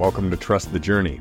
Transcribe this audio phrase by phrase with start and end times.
[0.00, 1.20] welcome to Trust the Journey.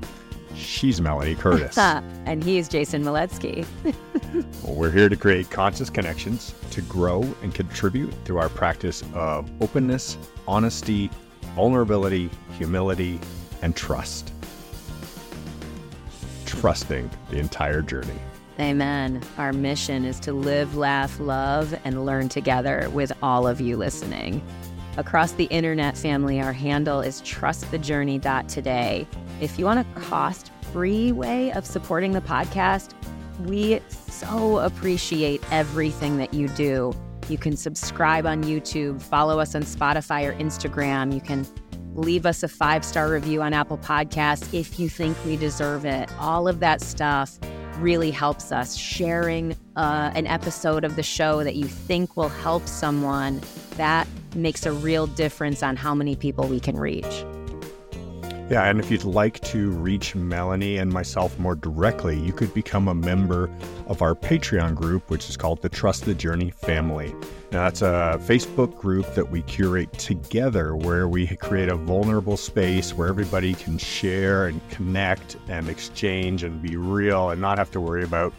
[0.56, 1.78] She's Melanie Curtis.
[1.78, 3.66] and he's Jason Moledzki.
[4.64, 9.52] well, we're here to create conscious connections, to grow and contribute through our practice of
[9.62, 11.12] openness, honesty,
[11.58, 13.20] vulnerability, humility,
[13.62, 14.32] and trust.
[16.46, 18.22] Trusting the entire journey.
[18.62, 19.22] Amen.
[19.38, 24.42] Our mission is to live, laugh, love, and learn together with all of you listening.
[25.00, 29.08] Across the internet family, our handle is trustthejourney.today.
[29.40, 32.92] If you want a cost free way of supporting the podcast,
[33.46, 36.92] we so appreciate everything that you do.
[37.30, 41.14] You can subscribe on YouTube, follow us on Spotify or Instagram.
[41.14, 41.48] You can
[41.94, 46.12] leave us a five star review on Apple Podcasts if you think we deserve it.
[46.20, 47.40] All of that stuff
[47.82, 48.76] really helps us.
[48.76, 53.42] Sharing uh, an episode of the show that you think will help someone,
[53.78, 57.24] that makes a real difference on how many people we can reach.
[58.50, 62.88] Yeah, and if you'd like to reach Melanie and myself more directly, you could become
[62.88, 63.48] a member
[63.86, 67.14] of our Patreon group, which is called the Trust the Journey Family.
[67.52, 72.92] Now, that's a Facebook group that we curate together where we create a vulnerable space
[72.92, 77.80] where everybody can share and connect and exchange and be real and not have to
[77.80, 78.34] worry about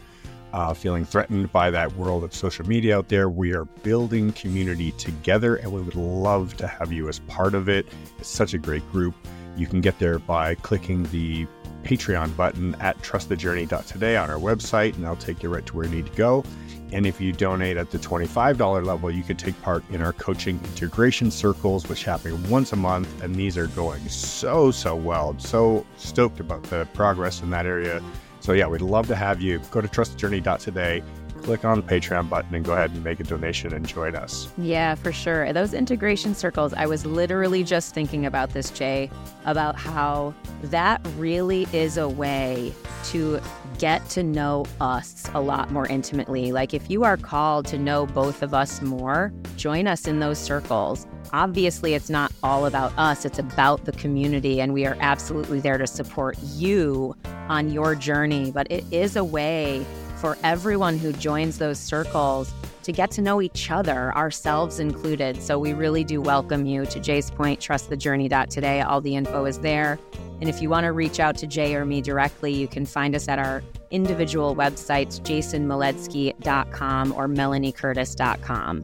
[0.51, 3.29] uh, feeling threatened by that world of social media out there.
[3.29, 7.69] We are building community together and we would love to have you as part of
[7.69, 7.87] it.
[8.19, 9.15] It's such a great group.
[9.55, 11.47] You can get there by clicking the
[11.83, 15.95] Patreon button at trustthejourney.today on our website, and that'll take you right to where you
[15.95, 16.43] need to go.
[16.91, 20.59] And if you donate at the $25 level, you can take part in our coaching
[20.63, 23.21] integration circles, which happen once a month.
[23.23, 25.37] And these are going so, so well.
[25.39, 28.01] So stoked about the progress in that area.
[28.41, 29.59] So, yeah, we'd love to have you.
[29.71, 31.03] Go to trustthejourney.today
[31.41, 34.47] click on the Patreon button and go ahead and make a donation and join us.
[34.57, 35.51] Yeah, for sure.
[35.53, 39.09] Those integration circles, I was literally just thinking about this, Jay,
[39.45, 42.73] about how that really is a way
[43.05, 43.39] to
[43.79, 46.51] get to know us a lot more intimately.
[46.51, 50.37] Like, if you are called to know both of us more, join us in those
[50.37, 51.07] circles.
[51.33, 55.77] Obviously, it's not all about us, it's about the community, and we are absolutely there
[55.77, 57.15] to support you
[57.47, 58.51] on your journey.
[58.51, 59.85] But it is a way
[60.21, 65.41] for everyone who joins those circles to get to know each other, ourselves included.
[65.41, 68.81] So we really do welcome you to Jay's Point, trustthejourney.today.
[68.81, 69.99] All the info is there.
[70.39, 73.15] And if you want to reach out to Jay or me directly, you can find
[73.15, 78.83] us at our individual websites, jasonmoledzki.com or melaniecurtis.com.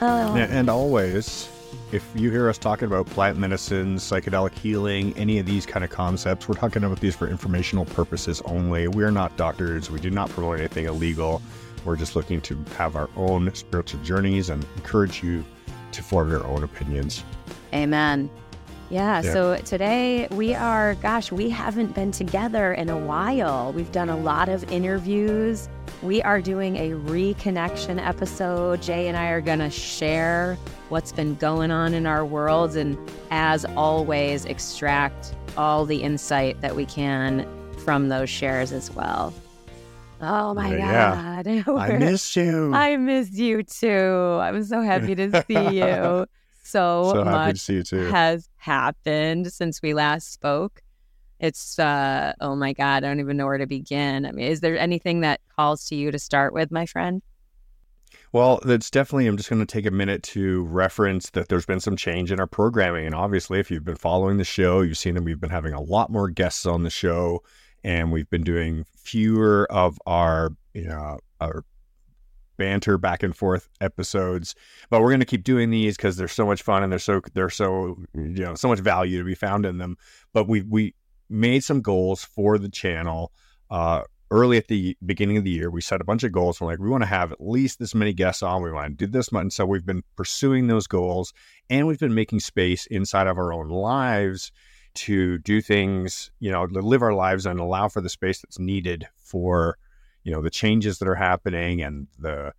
[0.00, 0.36] Oh.
[0.36, 1.48] And always,
[1.92, 5.90] if you hear us talking about plant medicine, psychedelic healing, any of these kind of
[5.90, 8.88] concepts, we're talking about these for informational purposes only.
[8.88, 9.90] We are not doctors.
[9.90, 11.40] We do not promote anything illegal.
[11.84, 15.44] We're just looking to have our own spiritual journeys and encourage you
[15.92, 17.22] to form your own opinions.
[17.72, 18.30] Amen.
[18.90, 23.72] Yeah, yeah, so today we are, gosh, we haven't been together in a while.
[23.72, 25.68] We've done a lot of interviews.
[26.04, 28.82] We are doing a reconnection episode.
[28.82, 30.58] Jay and I are going to share
[30.90, 32.98] what's been going on in our worlds and,
[33.30, 37.48] as always, extract all the insight that we can
[37.78, 39.32] from those shares as well.
[40.20, 41.42] Oh my yeah.
[41.42, 41.68] God.
[41.78, 42.74] I miss you.
[42.74, 44.38] I miss you too.
[44.42, 46.26] I'm so happy to see you.
[46.66, 50.80] So, so much to has happened since we last spoke.
[51.44, 54.24] It's uh oh my god, I don't even know where to begin.
[54.24, 57.20] I mean, is there anything that calls to you to start with, my friend?
[58.32, 59.26] Well, that's definitely.
[59.26, 62.40] I'm just going to take a minute to reference that there's been some change in
[62.40, 63.04] our programming.
[63.04, 65.82] And obviously, if you've been following the show, you've seen that we've been having a
[65.82, 67.42] lot more guests on the show
[67.84, 71.64] and we've been doing fewer of our, you know, our
[72.56, 74.54] banter back and forth episodes.
[74.88, 77.20] But we're going to keep doing these because they're so much fun and they're so,
[77.34, 79.98] they're so, you know, so much value to be found in them.
[80.32, 80.94] But we, we,
[81.28, 83.32] made some goals for the channel
[83.70, 85.70] uh, early at the beginning of the year.
[85.70, 86.60] We set a bunch of goals.
[86.60, 88.62] We're like, we want to have at least this many guests on.
[88.62, 89.42] We want to do this much.
[89.42, 91.32] And so we've been pursuing those goals
[91.70, 94.52] and we've been making space inside of our own lives
[94.94, 99.06] to do things, you know, live our lives and allow for the space that's needed
[99.16, 99.76] for,
[100.22, 102.52] you know, the changes that are happening and the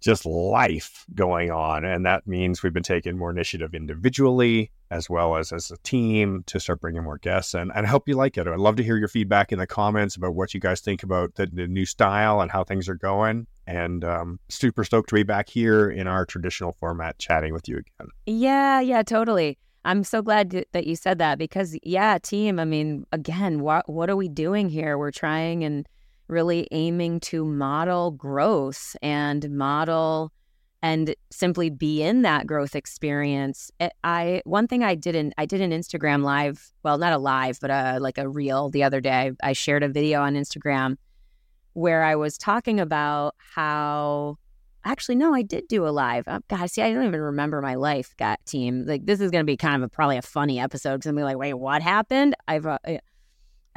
[0.00, 1.84] just life going on.
[1.84, 6.44] And that means we've been taking more initiative individually as well as as a team
[6.46, 7.54] to start bringing more guests.
[7.54, 8.46] And, and I hope you like it.
[8.46, 11.34] I'd love to hear your feedback in the comments about what you guys think about
[11.34, 13.46] the, the new style and how things are going.
[13.66, 17.78] And um, super stoked to be back here in our traditional format chatting with you
[17.78, 18.08] again.
[18.26, 19.58] Yeah, yeah, totally.
[19.84, 24.10] I'm so glad that you said that because, yeah, team, I mean, again, what, what
[24.10, 24.98] are we doing here?
[24.98, 25.86] We're trying and
[26.28, 30.32] really aiming to model growth and model
[30.82, 33.70] and simply be in that growth experience.
[33.80, 37.58] It, I one thing I didn't I did an Instagram live, well, not a live,
[37.60, 39.32] but a like a reel the other day.
[39.42, 40.96] I shared a video on Instagram
[41.72, 44.38] where I was talking about how
[44.84, 46.24] actually no, I did do a live.
[46.26, 48.84] Oh, God, see, I don't even remember my life, got team.
[48.86, 51.16] Like this is going to be kind of a, probably a funny episode because I'm
[51.16, 52.34] be like, wait, what happened?
[52.46, 52.78] I've uh,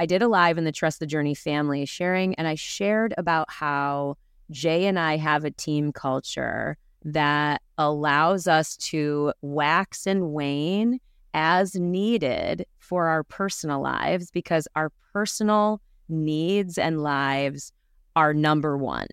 [0.00, 3.50] I did a live in the Trust the Journey family sharing, and I shared about
[3.50, 4.16] how
[4.50, 11.00] Jay and I have a team culture that allows us to wax and wane
[11.34, 17.70] as needed for our personal lives because our personal needs and lives
[18.16, 19.06] are number one.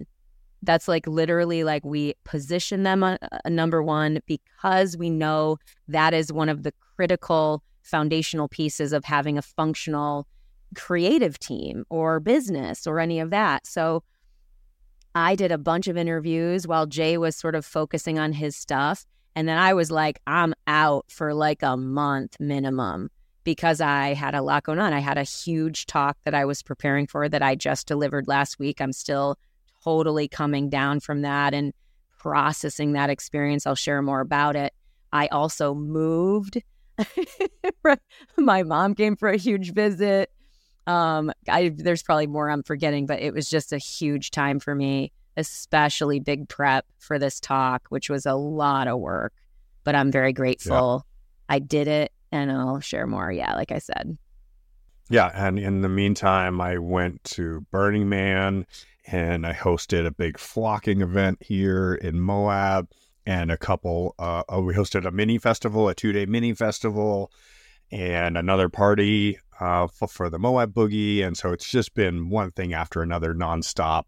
[0.63, 5.09] That's like literally like we position them a, a uh, uh, number one because we
[5.09, 5.57] know
[5.89, 10.25] that is one of the critical foundational pieces of having a functional
[10.75, 13.65] creative team or business or any of that.
[13.65, 14.03] So
[15.15, 19.05] I did a bunch of interviews while Jay was sort of focusing on his stuff.
[19.35, 23.09] And then I was like, I'm out for like a month minimum
[23.43, 24.93] because I had a lot going on.
[24.93, 28.59] I had a huge talk that I was preparing for that I just delivered last
[28.59, 28.81] week.
[28.81, 29.37] I'm still
[29.83, 31.73] totally coming down from that and
[32.17, 33.65] processing that experience.
[33.65, 34.73] I'll share more about it.
[35.13, 36.61] I also moved.
[38.37, 40.29] My mom came for a huge visit.
[40.87, 44.73] Um, I, there's probably more I'm forgetting, but it was just a huge time for
[44.73, 49.33] me, especially big prep for this talk, which was a lot of work.
[49.83, 51.55] But I'm very grateful yeah.
[51.55, 53.31] I did it, and I'll share more.
[53.31, 54.17] Yeah, like I said.
[55.09, 58.65] Yeah, and in the meantime, I went to Burning Man
[59.05, 62.89] and I hosted a big flocking event here in Moab
[63.25, 64.15] and a couple.
[64.19, 67.31] Uh, oh, we hosted a mini festival, a two day mini festival,
[67.91, 71.25] and another party uh, for, for the Moab Boogie.
[71.25, 74.03] And so it's just been one thing after another nonstop.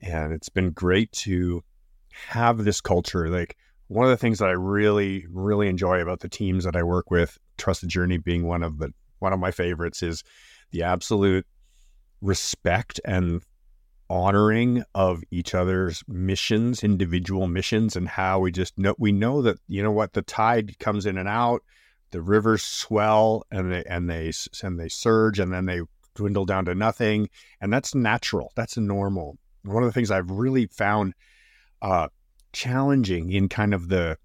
[0.00, 1.62] And it's been great to
[2.28, 3.28] have this culture.
[3.28, 3.56] Like
[3.88, 7.10] one of the things that I really, really enjoy about the teams that I work
[7.10, 10.22] with, Trust the Journey being one of the one of my favorites, is
[10.70, 11.46] the absolute
[12.20, 13.42] respect and
[14.10, 19.58] honoring of each other's missions, individual missions, and how we just know we know that
[19.66, 21.62] you know what the tide comes in and out
[22.10, 24.32] the rivers swell and they and they
[24.62, 25.80] and they surge and then they
[26.14, 27.28] dwindle down to nothing
[27.60, 29.38] and that's natural that's normal.
[29.64, 31.14] One of the things i've really found
[31.82, 32.08] uh,
[32.52, 34.16] challenging in kind of the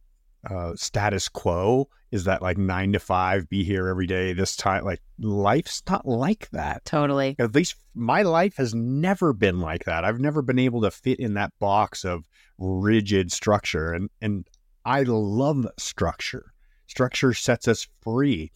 [0.49, 4.83] uh, status quo is that like nine to five be here every day this time
[4.83, 6.83] like life's not like that.
[6.85, 7.35] Totally.
[7.39, 10.03] At least my life has never been like that.
[10.03, 12.27] I've never been able to fit in that box of
[12.57, 14.47] rigid structure and and
[14.85, 16.52] i love structure
[16.93, 18.51] structure sets us free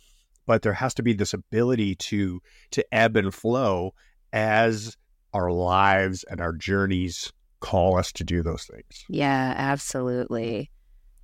[0.45, 2.39] but there has to be this ability to
[2.69, 3.95] to ebb and flow
[4.31, 4.95] as
[5.33, 10.69] our lives and our journeys call us to do those things yeah absolutely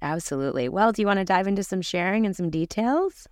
[0.01, 3.27] absolutely well do you want to dive into some sharing and some details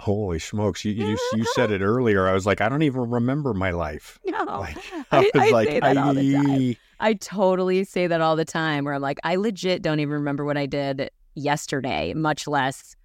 [0.00, 0.84] Holy smokes!
[0.84, 2.26] You, you you said it earlier.
[2.26, 4.18] I was like, I don't even remember my life.
[4.26, 4.76] No, like,
[5.12, 6.76] I, I, I like, say that I, all the time.
[6.98, 8.84] I totally say that all the time.
[8.84, 12.96] Where I'm like, I legit don't even remember what I did yesterday, much less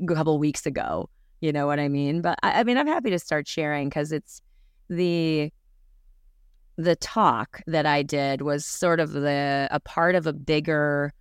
[0.00, 1.08] a couple weeks ago.
[1.40, 2.22] You know what I mean?
[2.22, 4.40] But I, I mean, I'm happy to start sharing because it's
[4.88, 5.52] the
[6.78, 11.12] the talk that I did was sort of the a part of a bigger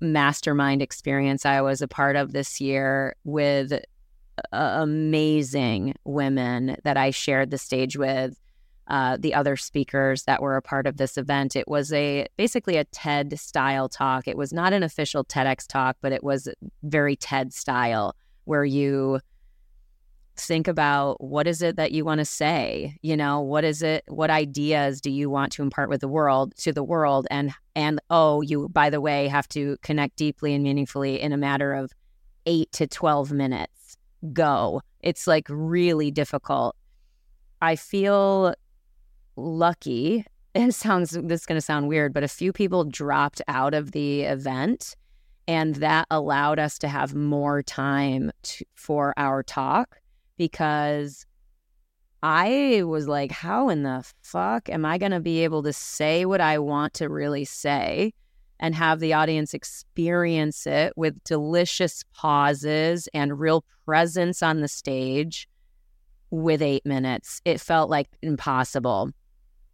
[0.00, 3.72] mastermind experience I was a part of this year with
[4.52, 8.38] amazing women that I shared the stage with.
[8.86, 11.56] Uh, the other speakers that were a part of this event.
[11.56, 14.28] It was a basically a TED style talk.
[14.28, 16.48] It was not an official TEDx talk, but it was
[16.82, 18.14] very TED style,
[18.44, 19.20] where you
[20.36, 22.96] think about what is it that you want to say?
[23.02, 26.54] You know what is it what ideas do you want to impart with the world
[26.58, 27.26] to the world?
[27.30, 31.36] And and oh you by the way have to connect deeply and meaningfully in a
[31.36, 31.92] matter of
[32.46, 33.96] 8 to 12 minutes.
[34.32, 34.82] Go.
[35.00, 36.76] It's like really difficult.
[37.62, 38.54] I feel
[39.36, 40.26] lucky.
[40.56, 43.90] It sounds this is going to sound weird, but a few people dropped out of
[43.90, 44.94] the event,
[45.48, 49.98] and that allowed us to have more time to, for our talk
[50.36, 51.26] because
[52.22, 56.24] I was like, how in the fuck am I going to be able to say
[56.24, 58.14] what I want to really say
[58.58, 65.46] and have the audience experience it with delicious pauses and real presence on the stage
[66.30, 67.42] with eight minutes?
[67.44, 69.10] It felt like impossible.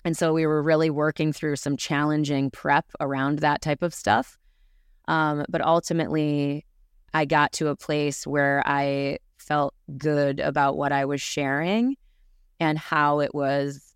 [0.04, 4.38] And so we were really working through some challenging prep around that type of stuff.
[5.08, 6.64] Um, but ultimately,
[7.12, 11.96] I got to a place where I felt good about what I was sharing
[12.60, 13.94] and how it was.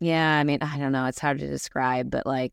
[0.00, 1.06] Yeah, I mean, I don't know.
[1.06, 2.52] It's hard to describe, but like,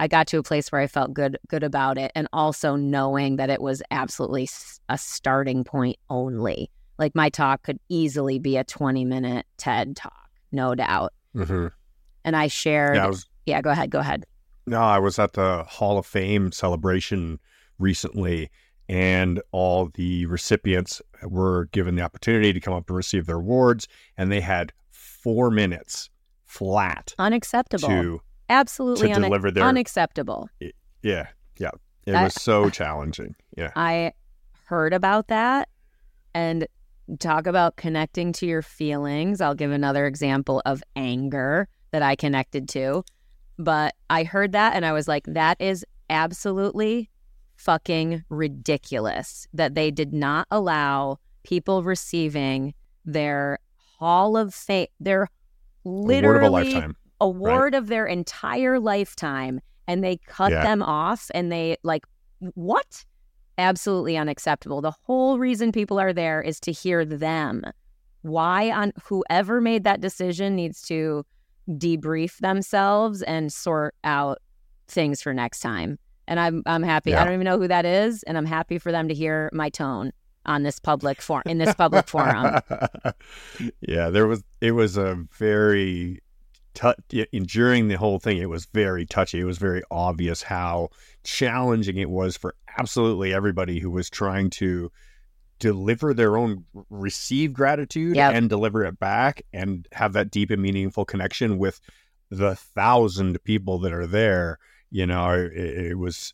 [0.00, 3.36] I got to a place where I felt good good about it and also knowing
[3.36, 4.48] that it was absolutely
[4.88, 6.70] a starting point only.
[6.98, 11.12] Like my talk could easily be a 20 minute TED talk, no doubt.
[11.34, 11.68] Mm-hmm.
[12.24, 14.24] And I shared Yeah, I was Yeah, go ahead, go ahead.
[14.66, 17.38] No, I was at the Hall of Fame celebration
[17.78, 18.50] recently,
[18.88, 23.88] and all the recipients were given the opportunity to come up and receive their awards,
[24.16, 26.10] and they had four minutes
[26.44, 27.88] flat Unacceptable.
[27.88, 30.48] to Absolutely to deliver their unacceptable.
[31.02, 31.70] yeah yeah.
[32.06, 33.34] It I- was so challenging.
[33.56, 33.70] Yeah.
[33.76, 34.12] I
[34.64, 35.68] heard about that
[36.34, 36.66] and
[37.18, 39.40] talk about connecting to your feelings.
[39.40, 43.02] I'll give another example of anger that I connected to.
[43.58, 47.10] But I heard that and I was like, that is absolutely
[47.56, 52.74] fucking ridiculous that they did not allow people receiving
[53.04, 53.58] their
[53.98, 55.28] Hall of Fame, their
[55.84, 56.96] literally Award of lifetime.
[57.20, 60.62] award of their entire lifetime and they cut Yeah.
[60.62, 62.04] them off and they like
[62.54, 63.04] what
[63.60, 64.80] absolutely unacceptable.
[64.80, 67.62] The whole reason people are there is to hear them.
[68.22, 71.24] Why on whoever made that decision needs to
[71.68, 74.38] debrief themselves and sort out
[74.88, 75.98] things for next time.
[76.26, 77.14] And i'm i'm happy.
[77.14, 79.68] I don't even know who that is and i'm happy for them to hear my
[79.68, 80.12] tone
[80.46, 82.60] on this public forum in this public forum.
[83.80, 86.20] Yeah, there was it was a very
[87.10, 88.38] in during the whole thing.
[88.38, 89.40] It was very touchy.
[89.40, 90.90] It was very obvious how
[91.24, 94.90] challenging it was for absolutely everybody who was trying to
[95.58, 98.34] deliver their own receive gratitude Yep.
[98.34, 101.80] and deliver it back and have that deep and meaningful connection with
[102.30, 104.58] the thousand people that are there.
[104.90, 106.32] You know, it, it was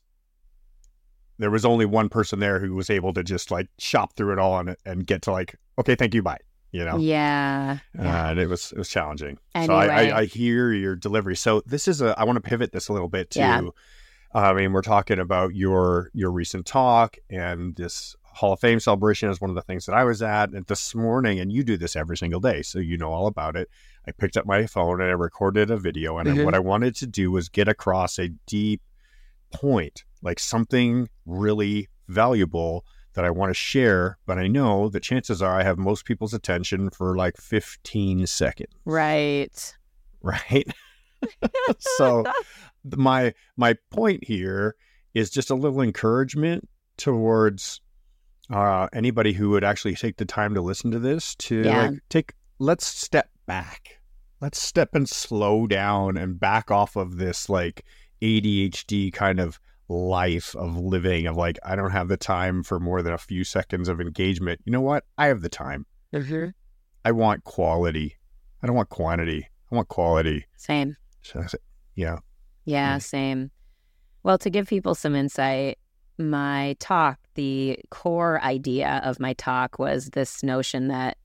[1.39, 4.39] there was only one person there who was able to just like chop through it
[4.39, 6.39] all and and get to like, okay, thank you, bye.
[6.77, 8.27] You know, yeah, yeah.
[8.27, 9.39] uh, and it was it was challenging.
[9.65, 11.35] So I, I, I hear your delivery.
[11.35, 13.39] So this is a I want to pivot this a little bit to.
[13.39, 13.63] Yeah.
[14.35, 19.31] I mean, we're talking about your your recent talk and this Hall of Fame celebration
[19.31, 21.79] is one of the things that I was at and this morning, and you do
[21.79, 23.71] this every single day, so you know all about it.
[24.07, 26.45] I picked up my phone and I recorded a video, and Mhm.
[26.45, 28.83] what I wanted to do was get across a deep
[29.51, 32.85] point, like something really valuable
[33.17, 36.33] that I want to share, but I know that chances are I have most people's
[36.33, 39.77] attention for like 15 seconds, right
[40.23, 40.67] right?
[41.79, 42.25] so
[42.97, 44.77] my my point here
[45.15, 46.69] is just a little encouragement
[46.99, 47.81] towards
[48.51, 51.89] uh, anybody who would actually take the time to listen to this to Yeah.
[51.89, 53.99] like take let's step back
[54.41, 57.85] let's step and slow down and back off of this like
[58.23, 59.59] ADHD kind of
[59.89, 63.45] life of living of like I don't have the time for more than a few
[63.45, 64.61] seconds of engagement.
[64.65, 65.05] You know what?
[65.17, 65.87] I have the time.
[66.13, 66.53] Mhm.
[67.05, 68.17] I want quality.
[68.63, 69.49] I don't want quantity.
[69.71, 70.47] I want quality.
[70.57, 71.61] same So said,
[71.95, 72.19] yeah.
[72.65, 73.03] Yeah, Mm.
[73.03, 73.51] same.
[74.23, 75.79] Well, to give people some insight,
[76.19, 81.17] my talk, the core idea of my talk was this notion that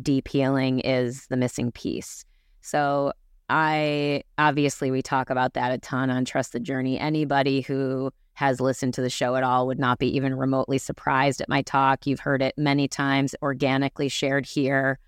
[0.00, 2.24] deep healing is the missing piece.
[2.60, 3.12] So,
[3.48, 6.98] I obviously we talk about that a ton on Trust the Journey.
[6.98, 11.40] Anybody who has listened to the show at all would not be even remotely surprised
[11.40, 12.06] at my talk.
[12.06, 14.98] You've heard it many times organically shared here.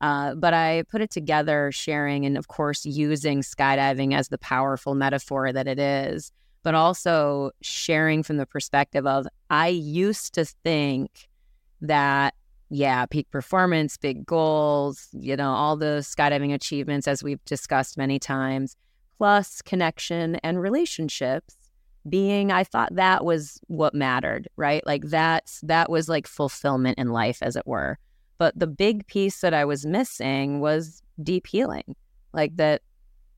[0.00, 4.94] Uh, but I put it together, sharing and, of course, using skydiving as the powerful
[4.94, 6.30] metaphor that it is,
[6.62, 11.28] but also sharing from the perspective of I used to think
[11.80, 12.34] that,
[12.74, 18.18] yeah, peak performance, big goals, you know, all the skydiving achievements, as we've discussed many
[18.18, 18.76] times,
[19.18, 21.56] plus connection and relationships
[22.06, 27.08] being i thought that was what mattered right like that's that was like fulfillment in
[27.08, 27.98] life as it were
[28.38, 31.94] but the big piece that I was missing was deep healing.
[32.32, 32.82] Like that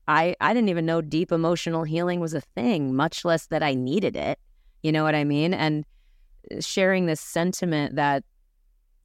[0.07, 3.73] I I didn't even know deep emotional healing was a thing, much less that I
[3.73, 4.39] needed it.
[4.83, 5.53] You know what I mean?
[5.53, 5.85] And
[6.51, 8.23] uh, sharing this sentiment that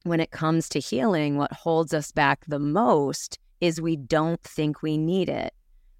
[0.03, 4.81] when it comes to healing, what holds us back the most is we don't think
[4.81, 5.53] we need it.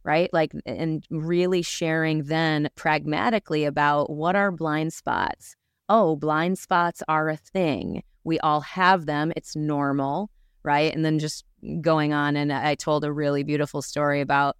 [0.03, 0.29] Right.
[0.33, 5.55] Like, and really sharing then pragmatically about what are blind spots.
[5.87, 10.29] Oh, blind spots are a thing we all have them it's normal
[10.63, 11.45] right and then just
[11.81, 14.57] going on and i told a really beautiful story about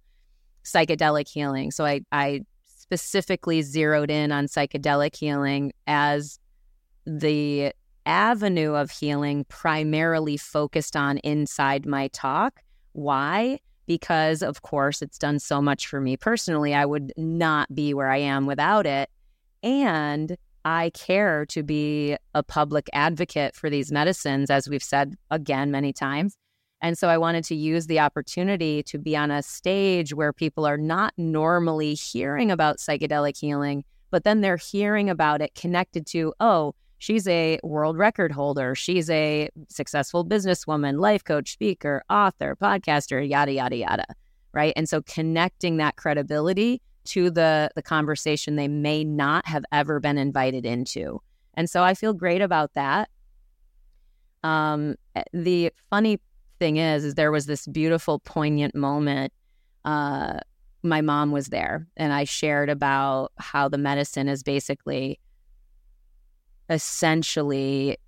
[0.64, 6.38] psychedelic healing so i i specifically zeroed in on psychedelic healing as
[7.06, 7.72] the
[8.06, 12.60] avenue of healing primarily focused on inside my talk.
[12.92, 13.60] Why?
[13.86, 18.08] Because of course it's done so much for me personally i would not be where
[18.08, 19.10] i am without it.
[19.62, 25.70] And I care to be a public advocate for these medicines, as we've said again
[25.70, 26.36] many times.
[26.80, 30.66] And so I wanted to use the opportunity to be on a stage where people
[30.66, 36.34] are not normally hearing about psychedelic healing, but then they're hearing about it connected to,
[36.40, 38.74] oh, she's a world record holder.
[38.74, 44.06] She's a successful businesswoman, life coach, speaker, author, podcaster, yada, yada, yada.
[44.52, 44.72] Right.
[44.74, 50.16] And so connecting that credibility to the, the conversation they may not have ever been
[50.16, 51.20] invited into.
[51.52, 53.10] And so I feel great about that.
[54.42, 56.20] Um, eh, the funny
[56.58, 59.30] thing is, is there was this beautiful, poignant moment.
[59.84, 60.38] Uh,
[60.82, 65.18] my mom was there, and I shared about how the medicine is basically,
[66.68, 67.98] essentially,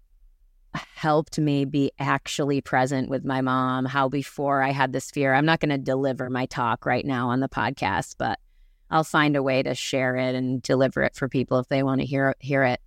[0.75, 3.85] helped me be actually present with my mom.
[3.85, 7.31] How before I had this fear, I'm not going to deliver my talk right now
[7.31, 8.39] on the podcast, but
[8.91, 12.01] I'll find a way to share it and deliver it for people if they want
[12.01, 12.81] to hear hear it.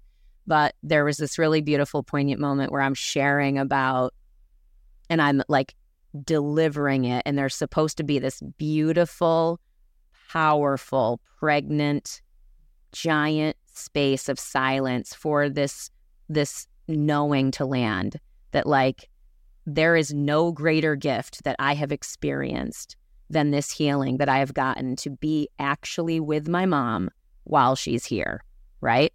[0.48, 4.14] But there was this really beautiful, poignant moment where I'm sharing about
[5.10, 5.76] and I'm like
[6.24, 7.24] delivering it.
[7.26, 9.60] And there's supposed to be this beautiful,
[10.30, 12.22] powerful, pregnant,
[12.92, 15.90] giant space of silence for this
[16.28, 18.20] this knowing to land
[18.52, 19.10] that like
[19.66, 22.96] there is no greater gift that I have experienced
[23.30, 27.10] than this healing that I have gotten to be actually with my mom
[27.44, 28.44] while she's here,
[28.82, 29.14] right?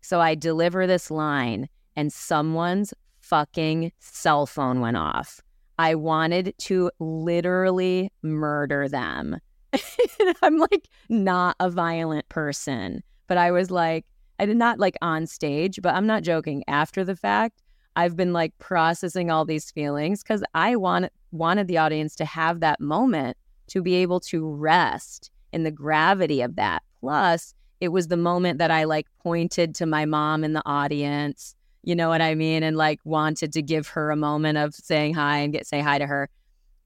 [0.00, 5.40] So I deliver this line and someone's fucking cell phone went off.
[5.78, 9.38] I wanted to literally murder them.
[10.42, 14.06] I'm like not a violent person, but I was like,
[14.40, 16.64] I did not like on stage, but I'm not joking.
[16.66, 17.62] After the fact,
[17.94, 22.58] I've been like processing all these feelings because I want wanted the audience to have
[22.58, 23.36] that moment
[23.68, 26.82] to be able to rest in the gravity of that.
[27.00, 31.54] Plus, it was the moment that I like pointed to my mom in the audience
[31.82, 32.62] you know what I mean?
[32.62, 35.98] And like wanted to give her a moment of saying hi and get say hi
[35.98, 36.28] to her.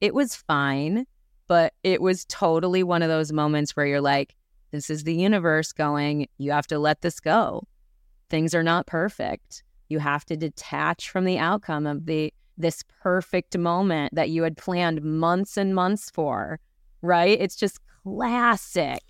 [0.00, 1.06] It was fine,
[1.48, 4.36] but it was totally one of those moments where you're like,
[4.74, 7.66] this is the universe going, you have to let this go.
[8.28, 9.62] Things are not perfect.
[9.88, 14.56] You have to detach from the outcome of the this perfect moment that you had
[14.56, 16.60] planned months and months for,
[17.02, 17.40] right?
[17.40, 19.00] It's just classic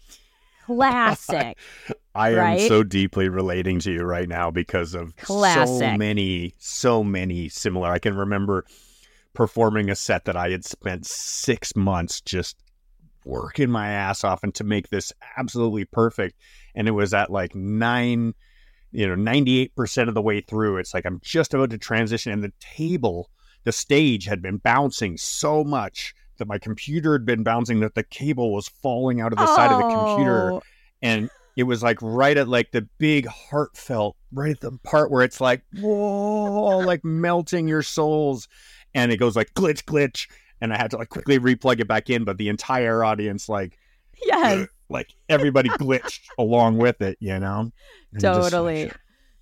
[0.64, 1.58] classic.
[2.14, 2.60] I right?
[2.60, 5.78] am so deeply relating to you right now because of classic.
[5.78, 7.90] so many, so many similar.
[7.90, 8.64] I can remember
[9.32, 12.56] performing a set that I had spent six months just
[13.24, 16.38] working my ass off and to make this absolutely perfect.
[16.74, 18.34] And it was at like nine,
[18.92, 20.78] you know, 98% of the way through.
[20.78, 23.30] It's like I'm just about to transition, and the table,
[23.64, 28.02] the stage had been bouncing so much that my computer had been bouncing that the
[28.02, 29.56] cable was falling out of the oh.
[29.56, 30.62] side of the computer oh.
[31.02, 35.22] and it was like right at like the big heartfelt right at the part where
[35.22, 38.48] it's like whoa like melting your souls
[38.94, 40.26] and it goes like glitch glitch
[40.64, 43.78] and i had to like quickly replug it back in but the entire audience like
[44.26, 47.70] yes like everybody glitched along with it you know
[48.12, 48.98] and totally just,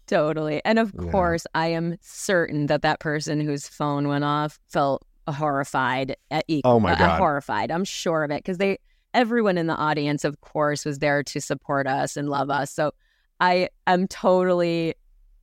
[0.07, 1.11] totally and of yeah.
[1.11, 6.17] course i am certain that that person whose phone went off felt horrified.
[6.31, 7.71] At oh my uh, god, horrified!
[7.71, 8.79] I'm sure of it because they,
[9.15, 12.71] everyone in the audience, of course, was there to support us and love us.
[12.73, 12.93] So
[13.41, 14.95] I am totally.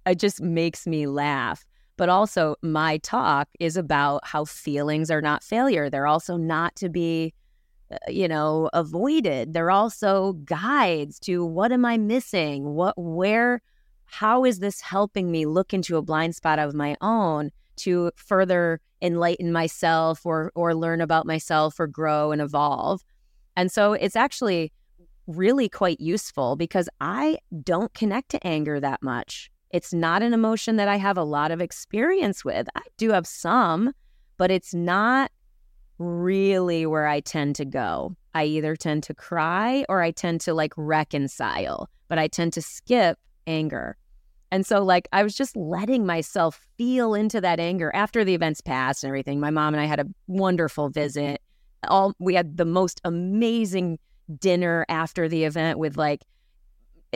[0.05, 1.65] It just makes me laugh.
[1.99, 5.89] But also, my talk is about how feelings are not failure.
[5.89, 7.33] They're also not to be,
[7.91, 9.53] uh, you know, avoided.
[9.53, 12.73] They're also guides to what am I missing?
[12.73, 13.61] What, where,
[14.05, 18.79] how is this helping me look into a blind spot of my own to further
[19.01, 23.01] enlighten myself or or learn about myself or grow and evolve.
[23.55, 24.71] And so it's actually
[25.27, 29.51] really quite useful because I don't connect to anger that much.
[29.71, 32.67] It's not an emotion that I have a lot of experience with.
[32.75, 33.93] I do have some,
[34.37, 35.31] but it's not
[35.99, 38.15] really where I tend to go.
[38.33, 42.61] I either tend to cry or I tend to like reconcile, but I tend to
[42.61, 43.97] skip anger.
[44.51, 48.61] And so, like, I was just letting myself feel into that anger after the events
[48.61, 49.39] passed and everything.
[49.39, 51.41] My mom and I had a wonderful visit.
[51.87, 53.99] All we had the most amazing
[54.39, 56.23] dinner after the event with like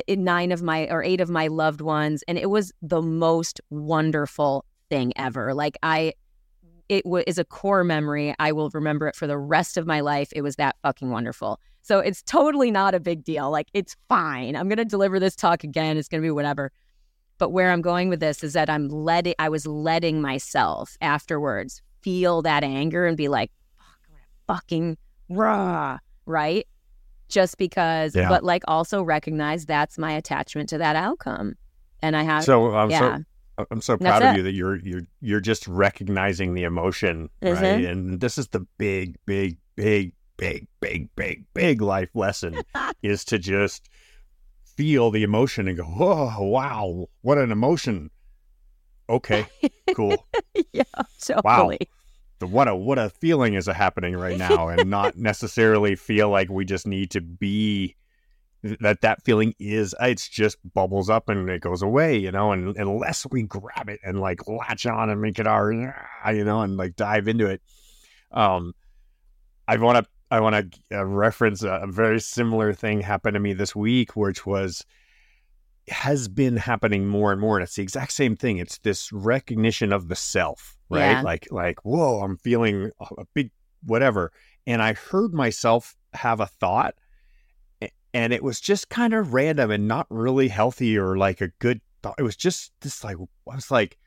[0.08, 4.66] nine of my or eight of my loved ones, and it was the most wonderful
[4.90, 5.54] thing ever.
[5.54, 6.14] Like, I,
[6.90, 8.34] it w- is a core memory.
[8.40, 10.30] I will remember it for the rest of my life.
[10.36, 11.60] It was that fucking wonderful.
[11.82, 13.52] So it's totally not a big deal.
[13.52, 14.56] Like, it's fine.
[14.56, 15.98] I'm gonna deliver this talk again.
[15.98, 16.72] It's gonna be whatever
[17.38, 21.82] but where I'm going with this is that I'm letting, I was letting myself afterwards
[22.02, 23.52] feel that anger and be like,
[24.48, 24.98] fucking
[25.30, 26.66] raw, right?
[27.34, 28.30] Just because, yeah.
[28.30, 31.56] but like also recognize that's my attachment to that outcome.
[32.04, 33.18] And I have, so, um, yeah.
[33.58, 37.64] so I'm so proud of you that you're you're you're just recognizing the emotion, mm-hmm.
[37.64, 37.86] right?
[37.86, 42.62] And this is the big, big, big, big, big, big, big life lesson
[43.02, 43.90] is to just
[44.64, 48.12] feel the emotion and go, oh wow, what an emotion.
[49.10, 49.48] Okay,
[49.96, 50.28] cool.
[50.72, 50.84] yeah,
[51.20, 51.42] totally.
[51.44, 52.03] Wow.
[52.40, 56.50] The, what a what a feeling is happening right now, and not necessarily feel like
[56.50, 57.96] we just need to be
[58.64, 62.78] that that feeling is it's just bubbles up and it goes away you know and
[62.78, 66.78] unless we grab it and like latch on and make it our you know and
[66.78, 67.62] like dive into it
[68.32, 68.74] um
[69.68, 73.40] i want to i want to uh, reference a, a, very similar thing happened to
[73.42, 74.86] me this week which was
[75.90, 78.58] has been happening more and more and it's the exact same thing.
[78.58, 81.22] It's this recognition of the self right yeah.
[81.22, 83.52] like like whoa i'm feeling a big
[83.86, 84.32] whatever
[84.66, 86.96] and i heard myself have a thought
[88.14, 91.82] and it was just kind of random and not really healthy or like a good
[92.02, 92.16] thought.
[92.20, 93.98] It was just this like I was like,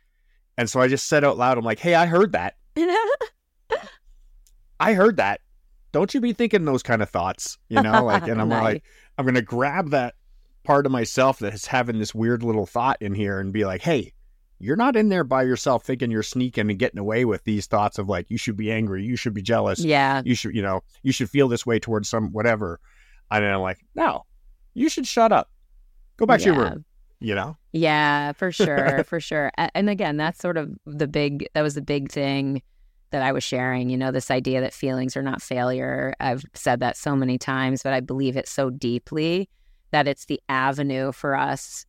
[0.57, 2.55] and so I just said out loud, I'm like, "Hey, I heard that.
[4.81, 5.41] I heard that.
[5.93, 8.63] Don't you be thinking those kind of thoughts, you know?" Like, and I'm nice.
[8.63, 8.85] like,
[9.19, 10.15] I'm gonna grab that
[10.63, 13.83] part of myself that is having this weird little thought in here and be like,
[13.83, 14.13] "Hey."
[14.59, 17.99] You're not in there by yourself thinking you're sneaking and getting away with these thoughts
[17.99, 20.83] of like you should be angry, you should be jealous, yeah, you should, you know,
[21.03, 22.81] you should feel this way towards some whatever
[23.31, 24.25] and then I'm like, no,
[24.75, 25.51] you should shut up.
[26.17, 26.47] Go back yeah.
[26.47, 26.85] to your room.
[27.19, 27.57] You know?
[27.73, 29.51] Yeah, for sure, for sure.
[29.57, 31.47] And again, that's sort of the big.
[31.55, 32.63] That was the big thing
[33.11, 33.89] that I was sharing.
[33.89, 36.15] You know, this idea that feelings are not failure.
[36.21, 39.49] I've said that so many times, but I believe it so deeply
[39.93, 41.87] that it's the avenue for us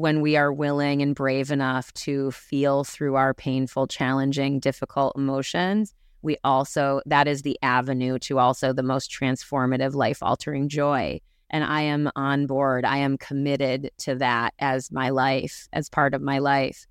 [0.00, 5.94] when we are willing and brave enough to feel through our painful, challenging, difficult emotions
[6.24, 11.20] we also, that is the avenue to also the most transformative, life altering joy.
[11.50, 12.84] And I am on board.
[12.84, 16.86] I am committed to that as my life, as part of my life.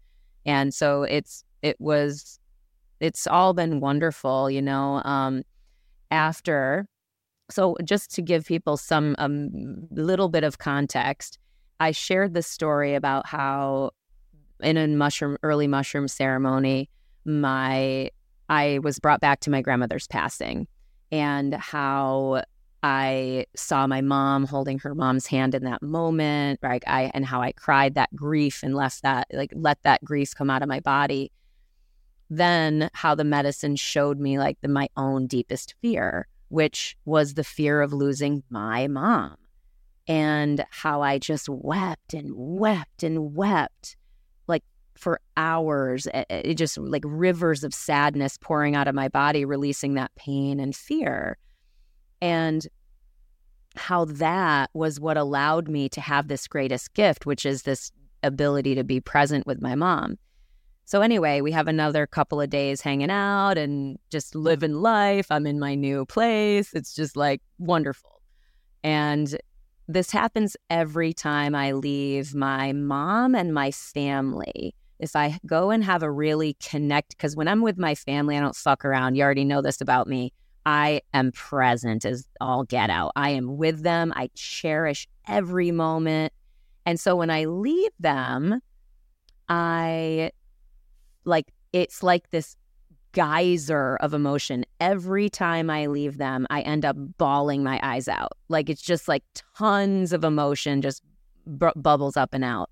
[0.46, 2.40] And so it's, it was,
[3.00, 5.02] it's all been wonderful, you know.
[5.04, 5.42] Um,
[6.12, 6.86] after,
[7.50, 9.50] so just to give people some um,
[9.90, 11.40] little bit of context,
[11.80, 13.92] I shared the story about how
[14.62, 16.90] in a mushroom early mushroom ceremony,
[17.26, 18.10] my
[18.50, 20.68] I was brought back to my grandmother's passing
[21.12, 22.44] and how
[22.84, 26.84] I saw my mom holding her mom's hand in that moment, right?
[26.86, 30.50] I and how I cried that grief and left that like let that grief come
[30.50, 31.32] out of my body.
[32.30, 37.44] Then how the medicine showed me like the my own deepest fear, which was the
[37.44, 39.38] fear of losing my mom.
[40.08, 43.96] And how I just wept and wept and wept
[44.48, 44.64] like
[44.96, 46.08] for hours.
[46.30, 50.76] It just like rivers of sadness pouring out of my body, releasing that pain and
[50.76, 51.38] fear.
[52.22, 52.68] And
[53.76, 58.76] how that was what allowed me to have this greatest gift, which is this ability
[58.76, 60.18] to be present with my mom.
[60.86, 65.28] So, anyway, we have another couple of days hanging out and just living life.
[65.32, 66.74] I'm in my new place.
[66.74, 68.22] It's just like wonderful.
[68.84, 69.38] And
[69.88, 75.84] this happens every time I leave my mom and my family if I go and
[75.84, 79.16] have a really connect, because when I'm with my family, I don't fuck around.
[79.16, 80.32] You already know this about me.
[80.66, 83.12] I am present as all get out.
[83.18, 84.14] I am with them.
[84.16, 86.32] I cherish every moment.
[86.86, 88.62] And so when I leave them,
[89.50, 90.32] I
[91.26, 92.56] like it's like this
[93.14, 94.66] geyser of emotion.
[94.80, 98.34] Every time I leave them, I end up bawling my eyes out.
[98.50, 99.24] Like it's just like
[99.56, 101.02] tons of emotion just
[101.48, 102.70] bu- bubbles up and out.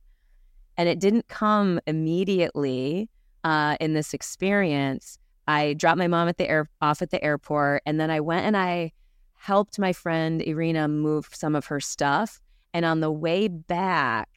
[0.78, 3.10] And it didn't come immediately
[3.44, 5.18] uh, in this experience.
[5.48, 8.46] I dropped my mom at the air off at the airport, and then I went
[8.46, 8.92] and I
[9.34, 12.40] helped my friend Irina move some of her stuff.
[12.74, 14.30] And on the way back,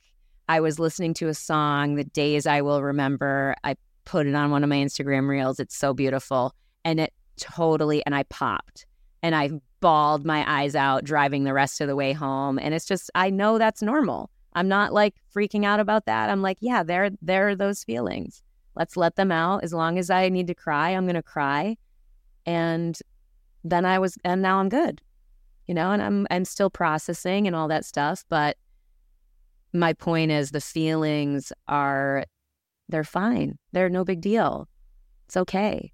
[0.48, 4.50] I was listening to a song, "The Days I Will Remember." I put it on
[4.50, 5.60] one of my Instagram reels.
[5.60, 8.86] It's so beautiful, and it totally and I popped
[9.22, 12.58] and I bawled my eyes out driving the rest of the way home.
[12.58, 14.30] And it's just I know that's normal.
[14.52, 16.30] I'm not like freaking out about that.
[16.30, 18.42] I'm like, yeah, there there are those feelings.
[18.76, 19.64] Let's let them out.
[19.64, 21.76] As long as I need to cry, I'm going to cry.
[22.46, 22.98] And
[23.62, 25.00] then I was and now I'm good.
[25.66, 28.58] You know, and I'm I'm still processing and all that stuff, but
[29.72, 32.24] my point is the feelings are
[32.88, 33.58] they're fine.
[33.72, 34.68] They're no big deal.
[35.26, 35.92] It's okay.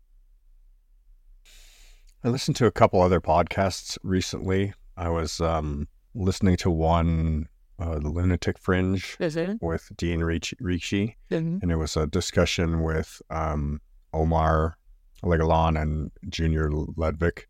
[2.23, 4.75] I listened to a couple other podcasts recently.
[4.97, 7.49] I was um, listening to one
[7.79, 9.17] uh, the Lunatic Fringe
[9.63, 11.59] with Dean Ricci, mm-hmm.
[11.63, 13.81] and it was a discussion with um,
[14.13, 14.77] Omar
[15.25, 17.47] Alhegelan and Junior Ludwig,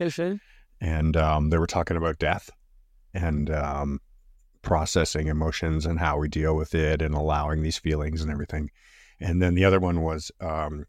[0.81, 2.51] and um, they were talking about death
[3.13, 4.01] and um,
[4.63, 8.71] processing emotions and how we deal with it and allowing these feelings and everything.
[9.21, 10.87] And then the other one was um,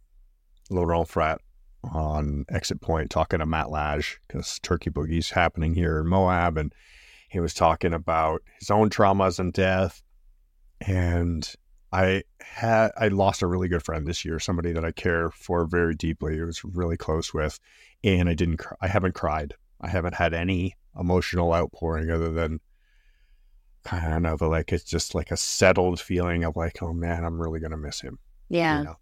[0.69, 1.39] Laurent Frat
[1.83, 6.57] on Exit Point talking to Matt Lage because Turkey Boogie's happening here in Moab.
[6.57, 6.73] And
[7.29, 10.01] he was talking about his own traumas and death.
[10.79, 11.49] And
[11.91, 15.65] I had I lost a really good friend this year, somebody that I care for
[15.65, 16.39] very deeply.
[16.39, 17.59] I was really close with,
[18.03, 18.61] and I didn't.
[18.81, 19.55] I haven't cried.
[19.81, 22.59] I haven't had any emotional outpouring other than
[23.83, 27.59] kind of like it's just like a settled feeling of like, oh man, I'm really
[27.59, 28.19] gonna miss him.
[28.49, 28.79] Yeah.
[28.79, 28.95] You know?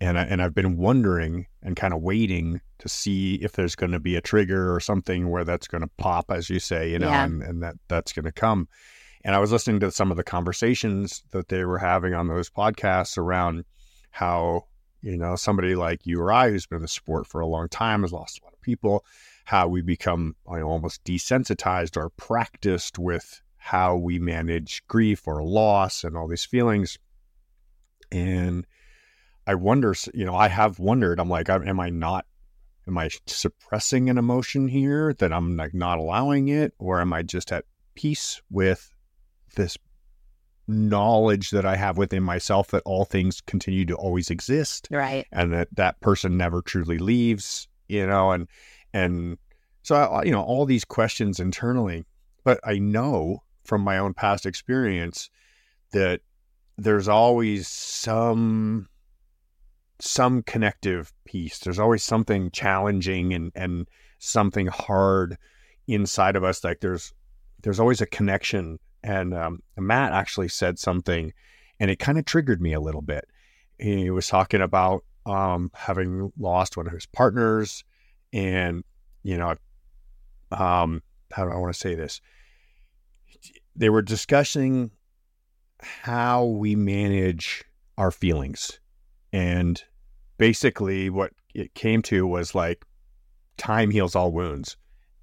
[0.00, 3.92] And I, and I've been wondering and kind of waiting to see if there's going
[3.92, 6.98] to be a trigger or something where that's going to pop, as you say, you
[6.98, 7.24] know, yeah.
[7.24, 8.68] and, and that that's going to come.
[9.24, 12.50] And I was listening to some of the conversations that they were having on those
[12.50, 13.64] podcasts around
[14.10, 14.66] how,
[15.00, 17.68] you know, somebody like you or I, who's been in the sport for a long
[17.68, 19.04] time, has lost a lot of people,
[19.44, 25.42] how we become you know, almost desensitized or practiced with how we manage grief or
[25.42, 26.98] loss and all these feelings.
[28.12, 28.66] And
[29.46, 32.26] I wonder, you know, I have wondered, I'm like, am I not,
[32.86, 36.74] am I suppressing an emotion here that I'm like not allowing it?
[36.78, 38.92] Or am I just at peace with
[39.56, 39.78] this
[40.68, 44.88] knowledge that I have within myself that all things continue to always exist.
[44.90, 45.26] Right.
[45.32, 48.46] And that that person never truly leaves, you know, and,
[48.92, 49.38] and
[49.82, 52.04] so, I, you know, all these questions internally,
[52.44, 55.30] but I know from my own past experience
[55.92, 56.20] that
[56.76, 58.88] there's always some
[60.00, 61.58] some connective piece.
[61.60, 65.36] There's always something challenging and and something hard
[65.86, 66.64] inside of us.
[66.64, 67.12] Like there's
[67.62, 68.78] there's always a connection.
[69.02, 71.32] And um, Matt actually said something,
[71.78, 73.26] and it kind of triggered me a little bit.
[73.78, 77.84] He was talking about um, having lost one of his partners,
[78.32, 78.82] and
[79.22, 79.56] you know,
[80.52, 82.20] um, how do I want to say this?
[83.76, 84.90] They were discussing
[85.80, 87.64] how we manage
[87.98, 88.78] our feelings.
[89.32, 89.82] And
[90.38, 92.84] basically, what it came to was like,
[93.56, 94.76] time heals all wounds.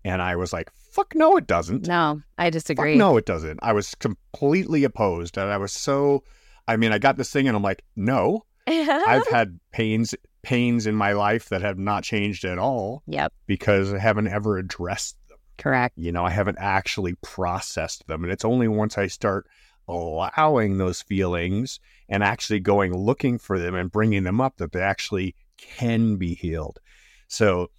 [0.03, 1.87] And I was like, fuck no, it doesn't.
[1.87, 2.93] No, I disagree.
[2.93, 3.59] Fuck no, it doesn't.
[3.61, 5.37] I was completely opposed.
[5.37, 6.23] And I was so,
[6.67, 10.95] I mean, I got this thing and I'm like, no, I've had pains pains in
[10.95, 13.03] my life that have not changed at all.
[13.05, 13.31] Yep.
[13.45, 15.15] Because I haven't ever addressed
[15.57, 15.97] Correct.
[15.97, 18.23] You know, I haven't actually processed them.
[18.23, 19.47] And it's only once I start
[19.87, 24.81] allowing those feelings and actually going looking for them and bringing them up that they
[24.81, 26.79] actually can be healed.
[27.27, 27.69] So,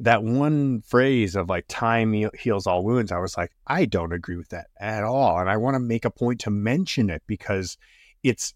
[0.00, 4.36] that one phrase of like time heals all wounds, I was like, I don't agree
[4.36, 5.40] with that at all.
[5.40, 7.76] And I want to make a point to mention it because
[8.22, 8.54] it's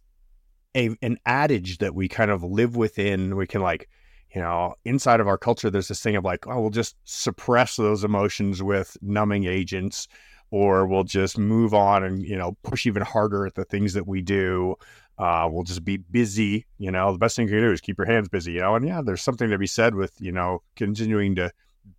[0.77, 3.35] a, an adage that we kind of live within.
[3.37, 3.89] We can like
[4.35, 7.77] you know, inside of our culture, there's this thing of like, oh, we'll just suppress
[7.77, 10.09] those emotions with numbing agents,
[10.51, 14.07] or we'll just move on and, you know, push even harder at the things that
[14.07, 14.75] we do.
[15.18, 16.66] Uh, we'll just be busy.
[16.79, 18.75] You know, the best thing you can do is keep your hands busy, you know,
[18.75, 21.51] and yeah, there's something to be said with, you know, continuing to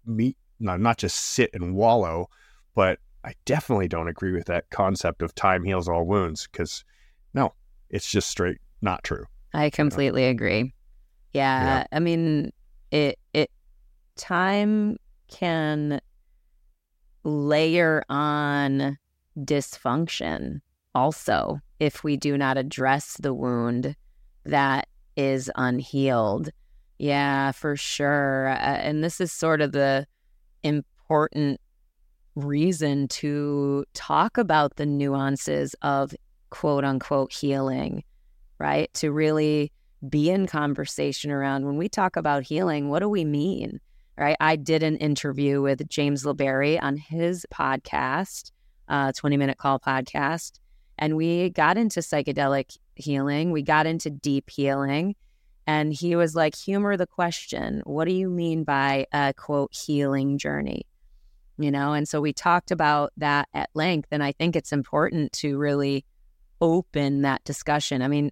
[0.05, 2.29] meet, not, not just sit and wallow,
[2.73, 6.83] but I definitely don't agree with that concept of time heals all wounds because
[7.33, 7.53] no,
[7.89, 9.25] it's just straight not true.
[9.53, 10.31] I completely you know?
[10.31, 10.73] agree.
[11.33, 11.83] Yeah, yeah.
[11.91, 12.51] I mean,
[12.91, 13.49] it it
[14.15, 15.99] time can
[17.23, 18.97] layer on
[19.39, 20.61] dysfunction
[20.93, 23.95] also if we do not address the wound
[24.45, 26.49] that is unhealed.
[26.99, 28.49] Yeah, for sure.
[28.49, 30.05] Uh, and this is sort of the
[30.63, 31.59] important
[32.35, 36.15] reason to talk about the nuances of
[36.49, 38.03] quote unquote healing,
[38.59, 38.93] right?
[38.95, 39.71] To really
[40.09, 43.79] be in conversation around when we talk about healing, what do we mean?
[44.17, 44.37] Right.
[44.39, 48.51] I did an interview with James LeBerry on his podcast,
[48.87, 50.59] uh, 20 minute call podcast,
[50.99, 53.51] and we got into psychedelic healing.
[53.51, 55.15] We got into deep healing.
[55.65, 57.81] And he was like, humor the question.
[57.85, 60.85] What do you mean by a quote healing journey?
[61.57, 64.09] You know, and so we talked about that at length.
[64.11, 66.05] And I think it's important to really
[66.59, 68.01] open that discussion.
[68.01, 68.31] I mean,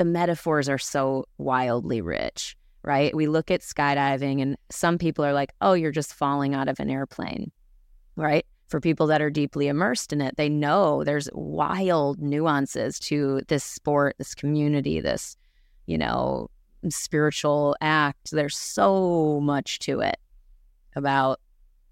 [0.00, 3.14] the metaphors are so wildly rich, right?
[3.14, 6.80] We look at skydiving, and some people are like, oh, you're just falling out of
[6.80, 7.52] an airplane,
[8.16, 8.46] right?
[8.68, 13.62] For people that are deeply immersed in it, they know there's wild nuances to this
[13.62, 15.36] sport, this community, this,
[15.84, 16.48] you know,
[16.88, 18.30] spiritual act.
[18.30, 20.16] There's so much to it
[20.96, 21.40] about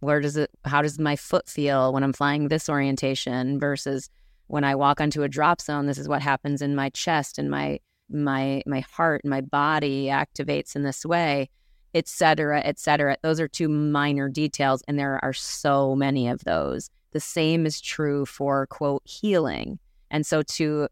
[0.00, 4.08] where does it, how does my foot feel when I'm flying this orientation versus
[4.46, 7.50] when I walk onto a drop zone, this is what happens in my chest and
[7.50, 11.48] my my my heart and my body activates in this way
[11.94, 13.16] et cetera et cetera.
[13.22, 16.90] Those are two minor details and there are so many of those.
[17.12, 19.78] The same is true for quote healing.
[20.10, 20.88] And so to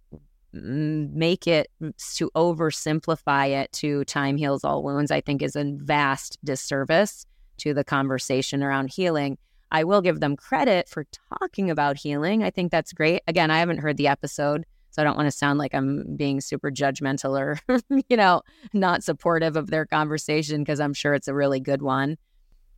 [0.53, 1.69] make it
[2.15, 7.27] to oversimplify it to time heals all wounds i think is a vast disservice
[7.59, 9.37] to the conversation around healing.
[9.71, 11.05] I will give them credit for
[11.41, 12.43] talking about healing.
[12.43, 13.23] I think that's great.
[13.27, 14.65] Again i haven't heard the episode
[14.97, 17.61] so i don't want to sound like i'm being super judgmental or
[18.09, 18.41] you know
[18.73, 22.17] not supportive of their conversation because i'm sure it's a really good one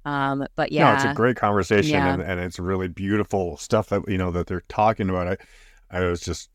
[0.04, 2.14] um, but yeah, no, it's a great conversation yeah.
[2.14, 5.28] and, and it's really beautiful stuff that you know that they're talking about.
[5.90, 6.48] I, I was just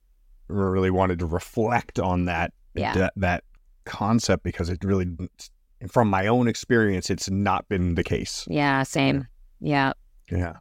[0.47, 2.93] really wanted to reflect on that yeah.
[2.95, 3.43] that, that
[3.85, 5.07] concept because it really,
[5.87, 8.47] from my own experience, it's not been the case.
[8.49, 9.27] Yeah, same.
[9.59, 9.93] Yeah.
[10.31, 10.37] Yeah.
[10.37, 10.53] Yeah.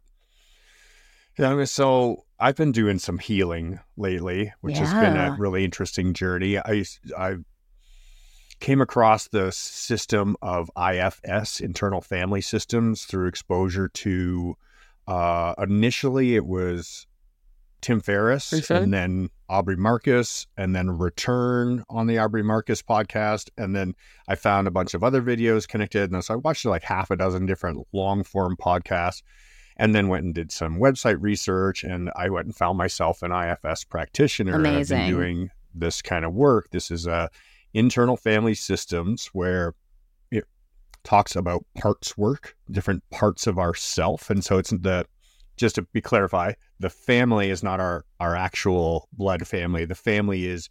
[1.37, 4.85] Yeah, so I've been doing some healing lately, which yeah.
[4.85, 6.59] has been a really interesting journey.
[6.59, 6.85] I
[7.17, 7.37] I
[8.59, 14.55] came across the system of IFS, internal family systems, through exposure to.
[15.05, 17.07] Uh, initially, it was
[17.81, 23.49] Tim Ferriss, and then Aubrey Marcus, and then Return on the Aubrey Marcus podcast.
[23.57, 23.95] And then
[24.27, 26.11] I found a bunch of other videos connected.
[26.11, 29.21] And so I watched like half a dozen different long form podcasts
[29.77, 31.83] and then went and did some website research.
[31.83, 34.55] And I went and found myself an IFS practitioner.
[34.55, 34.97] Amazing.
[34.97, 36.69] I've been doing this kind of work.
[36.71, 37.29] This is a
[37.73, 39.73] internal family systems where
[40.31, 40.45] it
[41.03, 44.29] talks about parts work, different parts of ourself.
[44.29, 45.05] And so it's the
[45.55, 49.85] just to be clarify, the family is not our our actual blood family.
[49.85, 50.69] The family is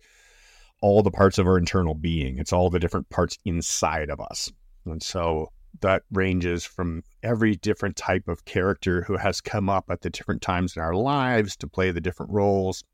[0.81, 2.39] all the parts of our internal being.
[2.39, 4.51] It's all the different parts inside of us.
[4.85, 10.03] And so that ranges from every different type of character who has come up at
[10.03, 12.85] the different times in our lives to play the different roles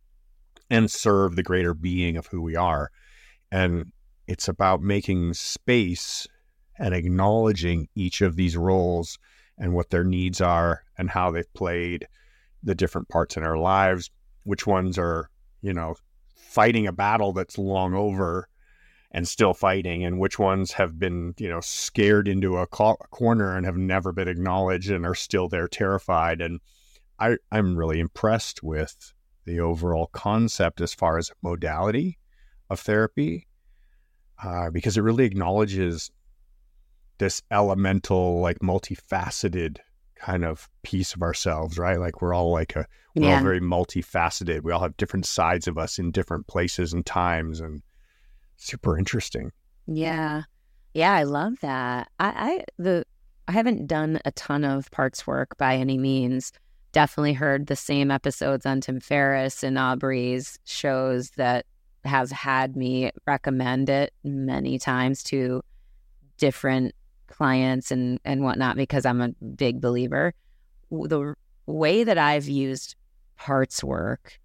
[0.70, 2.90] and serve the greater being of who we are.
[3.50, 3.92] And
[4.26, 6.26] it's about making space
[6.78, 9.18] and acknowledging each of these roles
[9.58, 12.06] and what their needs are and how they've played
[12.62, 14.10] the different parts in our lives,
[14.44, 15.30] which ones are,
[15.62, 15.94] you know,
[16.34, 18.48] fighting a battle that's long over
[19.10, 23.56] and still fighting, and which ones have been, you know, scared into a co- corner
[23.56, 26.40] and have never been acknowledged and are still there terrified.
[26.40, 26.60] And
[27.18, 29.14] I, I'm really impressed with
[29.46, 32.18] the overall concept as far as modality
[32.68, 33.46] of therapy
[34.42, 36.10] uh, because it really acknowledges
[37.18, 39.78] this elemental, like multifaceted
[40.16, 41.98] kind of piece of ourselves, right?
[41.98, 43.36] Like we're all like a we're yeah.
[43.36, 44.62] all very multifaceted.
[44.62, 47.82] We all have different sides of us in different places and times and
[48.58, 49.50] super interesting.
[49.86, 50.42] Yeah.
[50.94, 52.08] Yeah, I love that.
[52.18, 53.04] I, I the
[53.46, 56.52] I haven't done a ton of parts work by any means.
[56.92, 61.64] Definitely heard the same episodes on Tim Ferriss and Aubrey's shows that
[62.04, 65.62] has had me recommend it many times to
[66.36, 66.94] different
[67.26, 70.34] clients and and whatnot because I'm a big believer.
[70.90, 71.34] The
[71.66, 72.96] way that I've used
[73.36, 74.38] parts work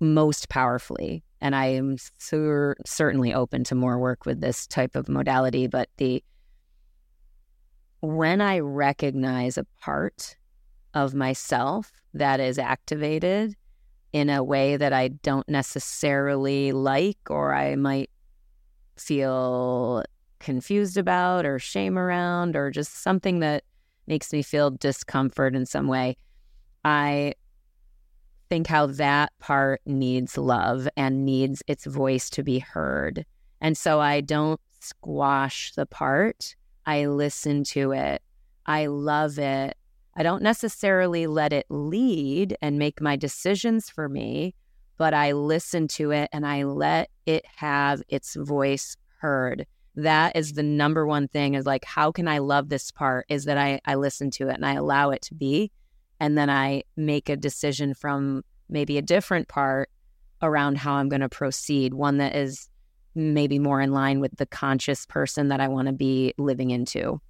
[0.00, 5.08] most powerfully, and I am sur- certainly open to more work with this type of
[5.08, 6.22] modality, but the
[8.00, 10.36] when I recognize a part
[10.94, 13.54] of myself that is activated
[14.12, 18.10] in a way that I don't necessarily like or I might
[18.96, 20.02] feel
[20.40, 23.64] confused about or shame around or just something that
[24.06, 26.16] makes me feel discomfort in some way,
[26.84, 27.34] I
[28.50, 33.24] think how that part needs love and needs its voice to be heard.
[33.60, 36.54] And so I don't squash the part.
[36.84, 38.22] I listen to it.
[38.66, 39.76] I love it.
[40.16, 44.54] I don't necessarily let it lead and make my decisions for me,
[44.98, 50.52] but I listen to it and I let it have its voice heard that is
[50.52, 53.80] the number one thing is like how can i love this part is that i
[53.84, 55.70] i listen to it and i allow it to be
[56.20, 59.90] and then i make a decision from maybe a different part
[60.42, 62.68] around how i'm going to proceed one that is
[63.14, 67.20] maybe more in line with the conscious person that i want to be living into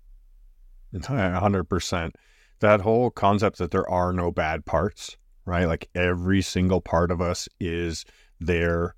[0.92, 2.10] 100%
[2.58, 7.20] that whole concept that there are no bad parts right like every single part of
[7.20, 8.04] us is
[8.40, 8.94] there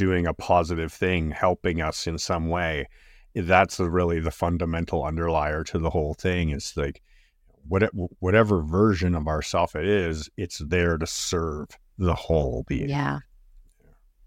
[0.00, 2.88] doing a positive thing, helping us in some way.
[3.34, 6.48] That's really the fundamental underlier to the whole thing.
[6.48, 7.02] It's like
[7.68, 11.68] whatever version of ourself it is, it's there to serve
[11.98, 12.88] the whole being.
[12.88, 13.20] Yeah.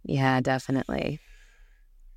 [0.04, 1.20] Yeah, definitely.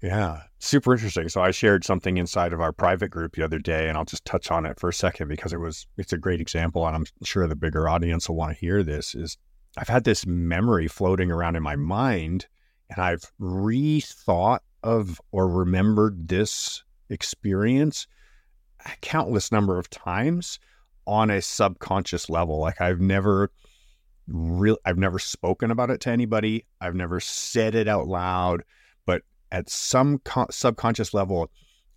[0.03, 1.29] Yeah, super interesting.
[1.29, 4.25] So I shared something inside of our private group the other day, and I'll just
[4.25, 7.07] touch on it for a second because it was it's a great example, and I'm
[7.25, 9.15] sure the bigger audience will want to hear this.
[9.15, 9.39] Is
[9.79, 12.47] I've had this memory floating around in my mind
[12.91, 18.07] and I've rethought of or remembered this experience
[18.85, 20.59] a countless number of times
[21.07, 22.59] on a subconscious level.
[22.61, 23.51] Like I've never
[24.29, 26.67] real I've never spoken about it to anybody.
[26.81, 28.65] I've never said it out loud,
[29.07, 31.51] but at some co- subconscious level,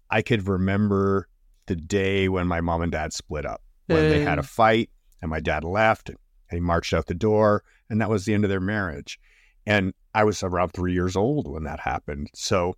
[0.09, 1.27] I could remember
[1.65, 4.89] the day when my mom and dad split up, when they had a fight
[5.21, 6.17] and my dad left and
[6.51, 9.19] he marched out the door and that was the end of their marriage.
[9.65, 12.29] And I was around 3 years old when that happened.
[12.33, 12.75] So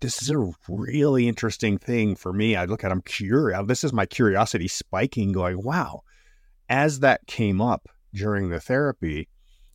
[0.00, 2.56] this is a really interesting thing for me.
[2.56, 3.60] I look at I'm curious.
[3.66, 6.02] This is my curiosity spiking going, wow.
[6.68, 9.28] As that came up during the therapy,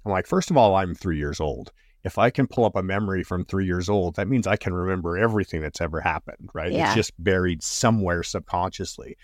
[0.06, 1.72] I'm like, first of all, I'm three years old.
[2.04, 4.74] If I can pull up a memory from three years old, that means I can
[4.74, 6.72] remember everything that's ever happened, right?
[6.72, 6.88] Yeah.
[6.88, 9.18] It's just buried somewhere subconsciously.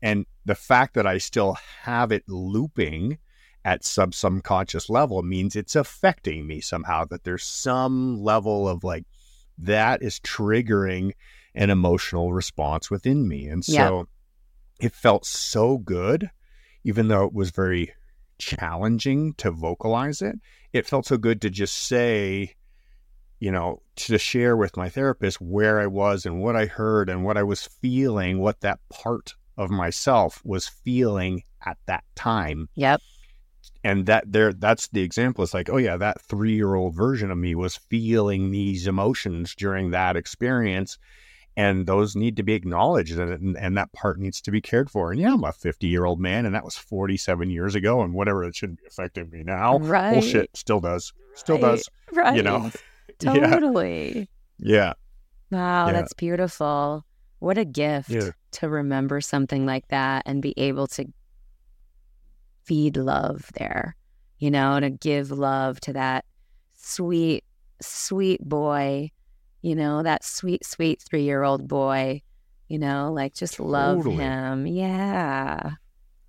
[0.00, 3.18] And the fact that I still have it looping
[3.64, 9.04] at sub subconscious level means it's affecting me somehow, that there's some level of like,
[9.58, 11.12] that is triggering
[11.54, 13.46] an emotional response within me.
[13.46, 14.08] And so
[14.80, 16.30] it felt so good,
[16.84, 17.92] even though it was very
[18.38, 20.36] challenging to vocalize it.
[20.72, 22.54] It felt so good to just say,
[23.40, 27.24] you know, to share with my therapist where I was and what I heard and
[27.24, 32.68] what I was feeling, what that part of myself was feeling at that time.
[32.76, 33.00] Yep.
[33.84, 35.44] And that there that's the example.
[35.44, 39.54] It's like, oh yeah, that three year old version of me was feeling these emotions
[39.54, 40.98] during that experience.
[41.56, 45.10] And those need to be acknowledged and, and that part needs to be cared for.
[45.10, 48.14] And yeah, I'm a 50 year old man and that was 47 years ago and
[48.14, 49.78] whatever it shouldn't be affecting me now.
[49.78, 50.12] Right.
[50.14, 51.12] Bullshit still does.
[51.34, 51.62] Still Right.
[51.76, 51.88] does.
[52.12, 52.36] Right.
[52.36, 52.70] You know?
[53.20, 53.48] Yeah.
[53.50, 54.28] Totally.
[54.58, 54.92] Yeah.
[55.50, 55.92] Wow, Yeah.
[55.92, 57.04] that's beautiful.
[57.40, 58.30] What a gift Yeah.
[58.52, 61.06] to remember something like that and be able to
[62.68, 63.96] feed love there,
[64.38, 66.26] you know, to give love to that
[66.74, 67.44] sweet,
[67.80, 69.10] sweet boy,
[69.62, 72.20] you know, that sweet, sweet three year old boy,
[72.68, 74.66] you know, like just love him.
[74.66, 75.70] Yeah.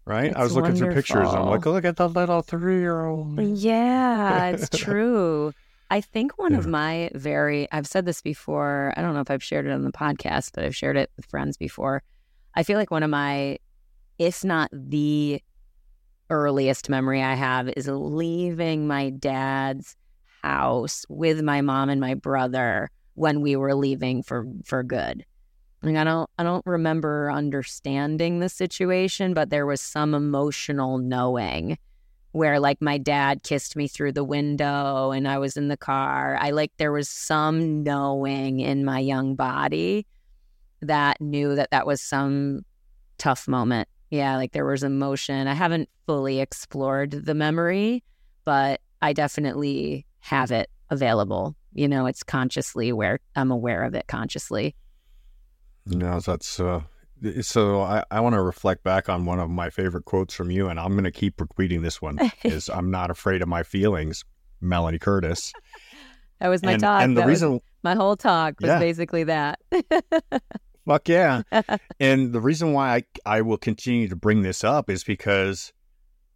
[0.06, 0.36] Right.
[0.36, 1.30] I was looking through pictures.
[1.30, 3.40] I'm like, look at the little three year old.
[3.40, 5.52] Yeah, it's true.
[5.92, 8.94] I think one of my very, I've said this before.
[8.96, 11.26] I don't know if I've shared it on the podcast, but I've shared it with
[11.26, 12.02] friends before.
[12.56, 13.58] I feel like one of my,
[14.18, 15.42] if not the
[16.30, 19.96] earliest memory I have, is leaving my dad's
[20.44, 25.26] house with my mom and my brother when we were leaving for for good.
[25.82, 31.78] Like I don't I don't remember understanding the situation, but there was some emotional knowing
[32.32, 36.38] where like my dad kissed me through the window and I was in the car.
[36.40, 40.06] I like there was some knowing in my young body
[40.82, 42.62] that knew that that was some
[43.18, 43.88] tough moment.
[44.10, 45.48] Yeah, like there was emotion.
[45.48, 48.04] I haven't fully explored the memory,
[48.44, 51.56] but I definitely have it available.
[51.74, 54.76] You know, it's consciously where I'm aware of it consciously.
[55.86, 56.82] No, that's uh
[57.42, 60.70] so I, I want to reflect back on one of my favorite quotes from you,
[60.70, 62.18] and I'm going to keep repeating this one.
[62.44, 64.24] is I'm not afraid of my feelings,
[64.62, 65.52] Melanie Curtis.
[66.40, 67.02] That was my and, talk.
[67.02, 68.80] and the That reason, my whole talk was Yeah.
[68.80, 69.60] basically that.
[70.86, 71.44] fuck yeah,
[72.00, 75.74] and the reason why I I will continue to bring this up is because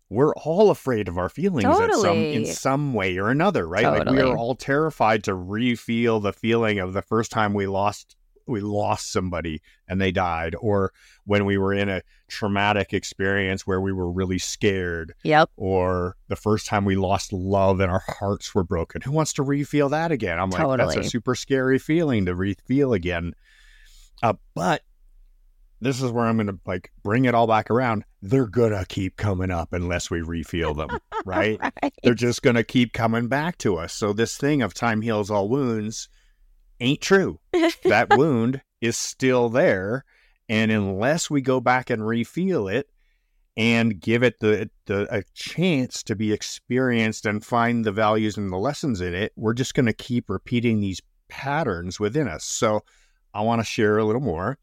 [0.10, 3.84] we're all afraid of our feelings at some in some way or another, right?
[3.84, 8.16] Like we are all terrified to re-feel the feeling of the first time we lost
[8.46, 10.92] we lost somebody and they died, or
[11.26, 15.50] when we were in a traumatic experience where we were really scared, yep.
[15.56, 19.02] or the first time we lost love and our hearts were broken.
[19.02, 20.40] Who wants to re-feel that again?
[20.40, 23.34] I'm like, that's a super scary feeling to re-feel again.
[24.24, 24.82] Uh, but
[25.82, 28.06] this is where I'm going to like bring it all back around.
[28.22, 31.60] They're gonna keep coming up unless we refeel them, right?
[31.60, 31.94] Right.
[32.04, 33.94] They're just gonna keep coming back to us.
[33.94, 36.08] So this thing of time heals all wounds
[36.80, 37.42] ain't true.
[37.84, 40.06] that wound is still there,
[40.48, 42.90] and unless we go back and refeel it
[43.58, 48.54] and give it the the a chance to be experienced and find the values and
[48.54, 52.46] the lessons in it, we're just going to keep repeating these patterns within us.
[52.46, 52.84] So
[53.34, 54.58] I want to share a little more.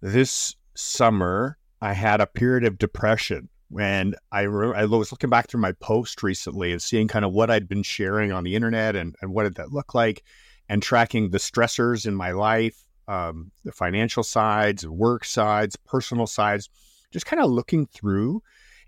[0.00, 3.48] This summer, I had a period of depression.
[3.78, 7.32] And I, re- I was looking back through my post recently and seeing kind of
[7.32, 10.24] what I'd been sharing on the internet and, and what did that look like
[10.68, 16.68] and tracking the stressors in my life, um, the financial sides, work sides, personal sides,
[17.12, 18.42] just kind of looking through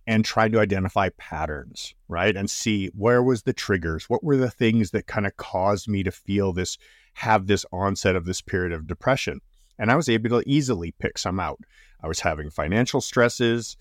[0.06, 2.36] and trying to identify patterns, right?
[2.36, 4.10] And see where was the triggers?
[4.10, 6.76] What were the things that kind of caused me to feel this,
[7.14, 9.40] have this onset of this period of depression?
[9.78, 11.60] And I was able to easily pick some out.
[12.02, 13.76] I was having financial stresses.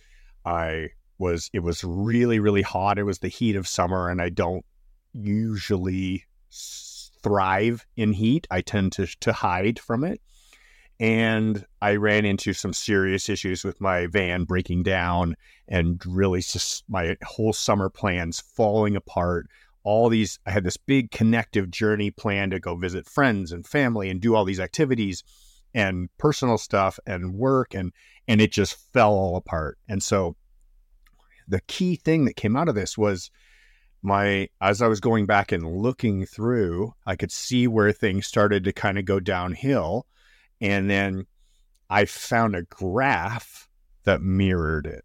[0.45, 2.97] I was, it was really, really hot.
[2.97, 4.65] It was the heat of summer, and I don't
[5.13, 6.25] usually
[7.21, 8.47] thrive in heat.
[8.49, 10.21] I tend to, to hide from it.
[11.01, 15.35] and I ran into some serious issues with my van breaking down
[15.67, 19.47] and really just my whole summer plans falling apart.
[19.83, 24.09] All these, I had this big connective journey plan to go visit friends and family
[24.09, 25.23] and do all these activities
[25.73, 27.93] and personal stuff and work and
[28.27, 29.77] and it just fell all apart.
[29.87, 30.35] And so
[31.47, 33.31] the key thing that came out of this was
[34.01, 38.63] my as I was going back and looking through, I could see where things started
[38.65, 40.05] to kind of go downhill
[40.59, 41.25] and then
[41.89, 43.67] I found a graph
[44.03, 45.03] that mirrored it.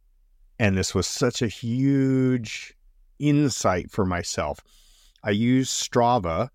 [0.58, 2.75] And this was such a huge
[3.18, 4.60] insight for myself.
[5.22, 6.50] I use Strava,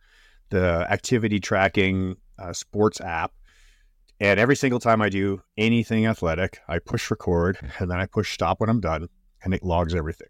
[0.50, 3.34] the activity tracking uh, sports app.
[4.20, 8.34] And every single time I do anything athletic, I push record and then I push
[8.34, 9.10] stop when I'm done
[9.44, 10.28] and it logs everything.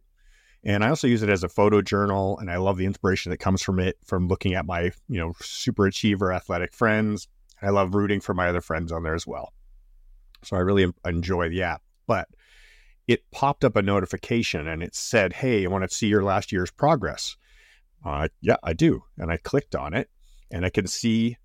[0.64, 3.38] And I also use it as a photo journal and I love the inspiration that
[3.38, 7.28] comes from it from looking at my, you know, super achiever athletic friends
[7.62, 9.54] I love rooting for my other friends on there as well.
[10.44, 11.82] So I really enjoy the app.
[12.08, 12.28] But
[13.12, 16.52] it popped up a notification and it said, Hey, I want to see your last
[16.52, 17.36] year's progress.
[18.06, 19.04] Uh, yeah, I do.
[19.18, 20.10] And I clicked on it
[20.50, 21.38] and I can see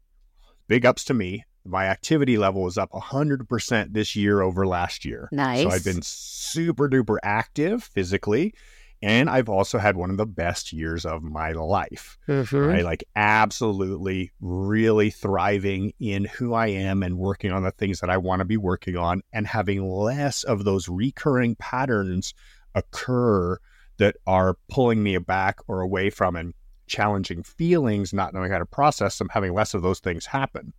[0.69, 1.45] big ups to me.
[1.64, 5.29] My activity level is up 100% this year over last year.
[5.33, 5.62] Nice.
[5.62, 8.55] So I've been super duper active physically
[9.03, 12.19] and I've also had one of the best years of my life.
[12.29, 12.57] Mm-hmm.
[12.57, 12.85] Right?
[12.85, 18.17] Like, absolutely, really thriving in who I am and working on the things that I
[18.17, 22.35] want to be working on and having less of those recurring patterns
[22.75, 23.59] occur
[23.99, 26.55] that are pulling me back or away from and
[26.87, 30.73] challenging feelings, not knowing how to process them, having less of those things happen.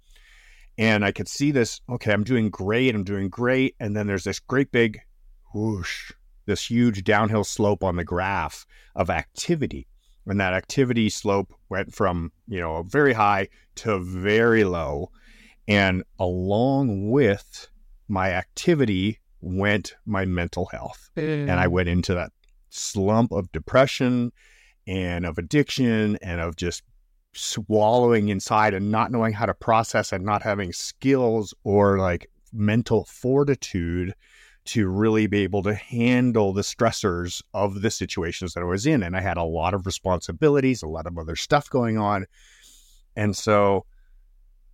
[0.77, 3.75] And I could see this, okay, I'm doing great, I'm doing great.
[3.79, 5.01] And then there's this great big
[5.53, 6.11] whoosh
[6.47, 9.85] this huge downhill slope on the graph of activity.
[10.25, 15.11] And that activity slope went from, you know, very high to very low.
[15.67, 17.69] And along with
[18.07, 21.09] my activity went my mental health.
[21.15, 21.43] Mm.
[21.43, 22.31] And I went into that
[22.69, 24.31] slump of depression
[24.85, 26.83] and of addiction and of just
[27.33, 33.05] swallowing inside and not knowing how to process and not having skills or like mental
[33.05, 34.13] fortitude
[34.67, 39.03] to really be able to handle the stressors of the situations that I was in.
[39.03, 42.25] And I had a lot of responsibilities, a lot of other stuff going on.
[43.15, 43.85] And so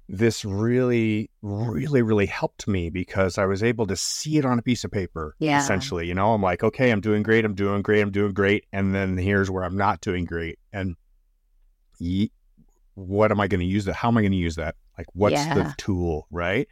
[0.10, 4.62] this really, really, really helped me because I was able to see it on a
[4.62, 5.36] piece of paper.
[5.40, 5.60] Yeah.
[5.60, 7.46] Essentially, you know, I'm like, okay, I'm doing great.
[7.46, 8.02] I'm doing great.
[8.02, 8.66] I'm doing great.
[8.74, 10.60] And then here's where I'm not doing great.
[10.72, 10.96] And
[12.96, 13.96] what am I going to use that?
[13.96, 14.76] How am I going to use that?
[14.98, 15.54] Like, what's yeah.
[15.54, 16.28] the tool?
[16.32, 16.68] Right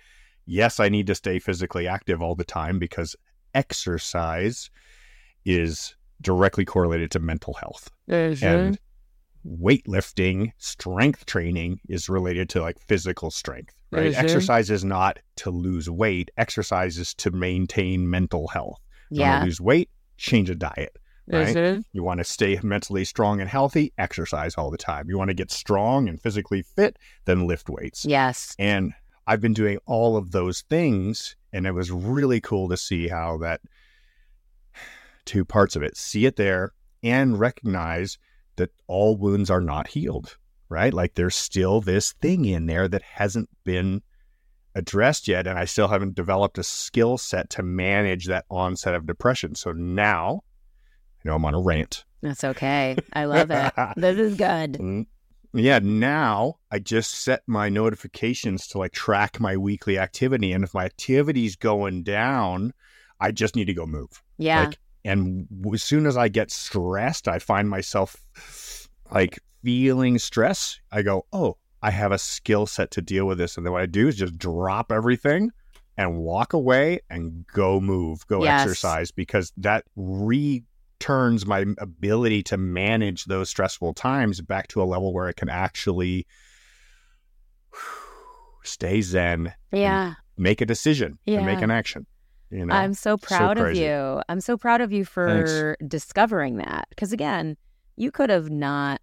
[0.45, 3.15] yes, I need to stay physically active all the time because
[3.53, 4.69] exercise
[5.45, 7.89] is directly correlated to mental health.
[8.09, 8.45] Mm-hmm.
[8.45, 8.79] And
[9.45, 14.11] weightlifting, strength training is related to like physical strength, right?
[14.11, 14.23] Mm-hmm.
[14.23, 18.79] Exercise is not to lose weight, exercise is to maintain mental health.
[19.09, 19.31] You yeah.
[19.31, 20.97] want to lose weight, change a diet.
[21.27, 21.55] Right?
[21.55, 21.81] Mm-hmm.
[21.93, 25.07] You want to stay mentally strong and healthy, exercise all the time.
[25.07, 28.03] You want to get strong and physically fit, then lift weights.
[28.03, 28.53] Yes.
[28.59, 28.93] And
[29.27, 31.35] I've been doing all of those things.
[31.53, 33.61] And it was really cool to see how that
[35.25, 36.71] two parts of it see it there
[37.03, 38.17] and recognize
[38.55, 40.37] that all wounds are not healed,
[40.69, 40.93] right?
[40.93, 44.01] Like there's still this thing in there that hasn't been
[44.75, 45.47] addressed yet.
[45.47, 49.55] And I still haven't developed a skill set to manage that onset of depression.
[49.55, 50.43] So now,
[51.23, 52.05] you know, I'm on a rant.
[52.21, 52.95] That's okay.
[53.13, 53.73] I love it.
[53.97, 54.73] this is good.
[54.81, 55.01] Mm-hmm.
[55.53, 60.53] Yeah, now I just set my notifications to like track my weekly activity.
[60.53, 62.73] And if my activity's going down,
[63.19, 64.23] I just need to go move.
[64.37, 64.65] Yeah.
[64.65, 68.15] Like, and as soon as I get stressed, I find myself
[69.13, 70.79] like feeling stress.
[70.91, 73.57] I go, oh, I have a skill set to deal with this.
[73.57, 75.51] And then what I do is just drop everything
[75.97, 78.61] and walk away and go move, go yes.
[78.61, 80.63] exercise because that re
[81.01, 85.49] turns my ability to manage those stressful times back to a level where it can
[85.49, 86.25] actually
[88.63, 89.53] stay zen.
[89.71, 90.13] Yeah.
[90.37, 91.37] Make a decision yeah.
[91.37, 92.05] and make an action.
[92.49, 94.21] You know, I'm so proud so of you.
[94.29, 95.85] I'm so proud of you for Thanks.
[95.87, 96.87] discovering that.
[96.89, 97.57] Because again,
[97.95, 99.01] you could have not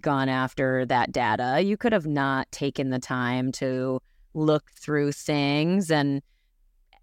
[0.00, 1.60] gone after that data.
[1.60, 4.00] You could have not taken the time to
[4.34, 6.22] look through things and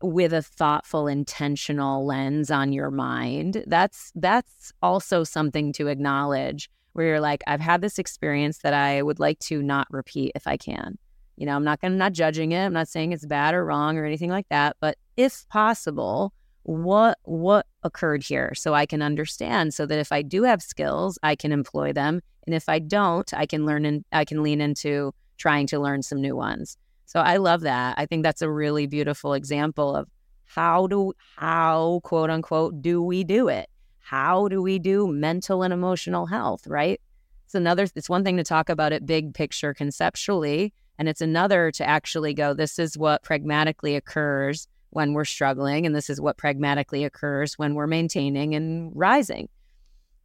[0.02, 7.08] with a thoughtful intentional lens on your mind that's that's also something to acknowledge where
[7.08, 10.58] you're like i've had this experience that i would like to not repeat if i
[10.58, 10.98] can.
[11.38, 12.66] You know i'm not gonna not judging it.
[12.66, 14.78] I'm not saying it's bad or wrong or anything like that.
[14.80, 16.34] But if possible
[16.64, 21.20] what what occurred here so i can understand so that if i do have skills
[21.24, 22.22] i can employ them.
[22.46, 26.02] And if i don't i can learn and i can lean into trying to learn
[26.02, 27.96] some new ones So I love that.
[27.98, 30.08] I think that's a really beautiful example of
[30.46, 33.70] how do how quote unquote do we do it?
[34.00, 37.02] How do we do mental and emotional health, right?
[37.46, 41.72] It's another it's one thing to talk about it big picture conceptually, and it's another
[41.72, 46.38] to actually go this is what pragmatically occurs when we're struggling and this is what
[46.38, 49.50] pragmatically occurs when we're maintaining and rising.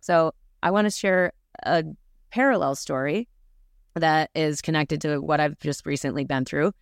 [0.00, 1.32] So, I want to share
[1.64, 1.84] a
[2.30, 3.28] parallel story
[4.00, 6.72] that is connected to what I've just recently been through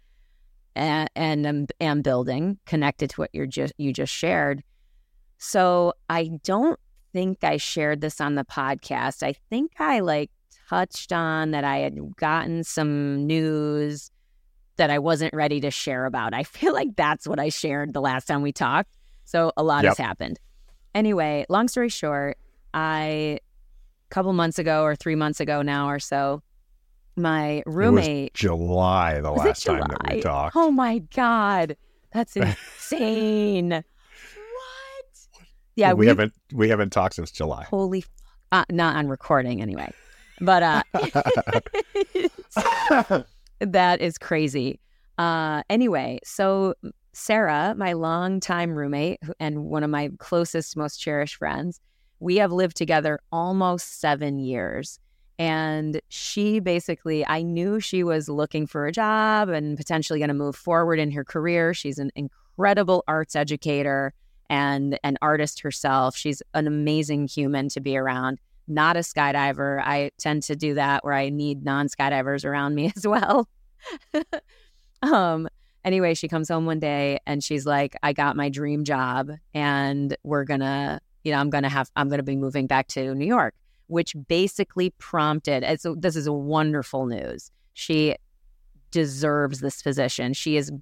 [0.74, 4.62] and, and am, am building connected to what you're just you just shared.
[5.38, 6.78] So I don't
[7.12, 9.22] think I shared this on the podcast.
[9.22, 10.30] I think I like
[10.68, 14.10] touched on that I had gotten some news
[14.76, 16.34] that I wasn't ready to share about.
[16.34, 18.96] I feel like that's what I shared the last time we talked.
[19.24, 19.90] So a lot yep.
[19.90, 20.38] has happened.
[20.94, 22.38] Anyway, long story short,
[22.72, 23.40] I a
[24.10, 26.42] couple months ago or 3 months ago now or so,
[27.18, 28.34] my roommate.
[28.34, 29.80] July, the last July?
[29.80, 30.56] time that we talked.
[30.56, 31.76] Oh my God.
[32.12, 33.70] That's insane.
[33.70, 33.84] what?
[35.76, 37.64] Yeah, we haven't we haven't talked since July.
[37.64, 38.04] Holy,
[38.52, 39.92] uh, not on recording anyway.
[40.40, 40.82] But uh,
[43.60, 44.80] that is crazy.
[45.18, 46.74] Uh, anyway, so
[47.12, 51.80] Sarah, my longtime roommate and one of my closest, most cherished friends,
[52.20, 55.00] we have lived together almost seven years.
[55.38, 60.34] And she basically, I knew she was looking for a job and potentially going to
[60.34, 61.72] move forward in her career.
[61.74, 64.12] She's an incredible arts educator
[64.50, 66.16] and an artist herself.
[66.16, 68.38] She's an amazing human to be around.
[68.66, 69.80] Not a skydiver.
[69.82, 73.48] I tend to do that where I need non skydivers around me as well.
[75.02, 75.48] um,
[75.84, 80.16] anyway, she comes home one day and she's like, I got my dream job and
[80.24, 82.88] we're going to, you know, I'm going to have, I'm going to be moving back
[82.88, 83.54] to New York
[83.88, 85.64] which basically prompted.
[85.64, 87.50] And so this is wonderful news.
[87.74, 88.14] She
[88.90, 90.32] deserves this position.
[90.32, 90.72] She is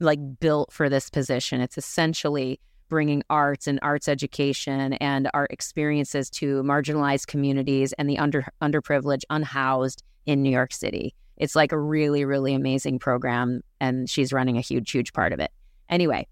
[0.00, 1.60] like built for this position.
[1.60, 2.58] It's essentially
[2.88, 9.22] bringing arts and arts education and art experiences to marginalized communities and the under underprivileged,
[9.30, 11.14] unhoused in New York City.
[11.38, 15.40] It's like a really, really amazing program, and she's running a huge, huge part of
[15.40, 15.50] it.
[15.88, 16.26] Anyway,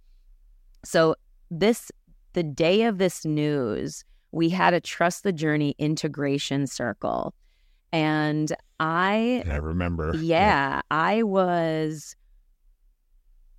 [0.84, 1.14] so
[1.50, 1.90] this
[2.34, 7.34] the day of this news, we had a Trust the Journey integration circle.
[7.92, 10.12] And I I remember.
[10.14, 12.14] Yeah, yeah, I was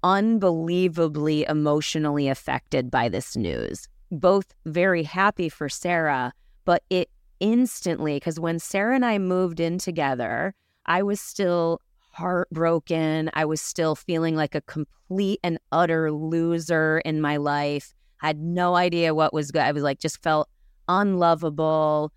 [0.04, 3.88] unbelievably emotionally affected by this news.
[4.12, 6.34] Both very happy for Sarah,
[6.66, 7.10] but it
[7.40, 10.54] instantly because when Sarah and I moved in together,
[10.86, 13.30] I was still heartbroken.
[13.34, 17.94] I was still feeling like a complete and utter loser in my life.
[18.22, 19.62] I had no idea what was good.
[19.62, 20.50] I was like, just felt
[20.88, 22.12] unlovable,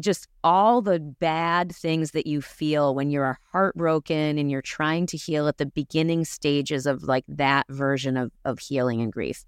[0.00, 5.16] just all the bad things that you feel when you're heartbroken and you're trying to
[5.16, 9.44] heal at the beginning stages of like that version of, of healing and grief.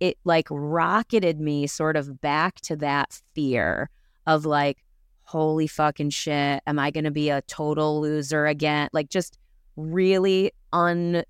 [0.00, 3.88] It like rocketed me sort of back to that fear
[4.26, 4.84] of like,
[5.22, 8.88] holy fucking shit, am I going to be a total loser again?
[8.92, 9.38] Like, just
[9.76, 11.22] really un,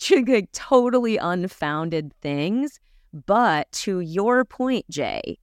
[0.52, 2.80] totally unfounded things.
[3.26, 5.38] But to your point, Jay,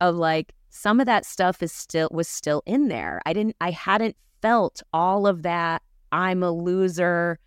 [0.00, 3.20] of like some of that stuff is still was still in there.
[3.26, 5.82] I didn't I hadn't felt all of that
[6.12, 7.38] I'm a loser,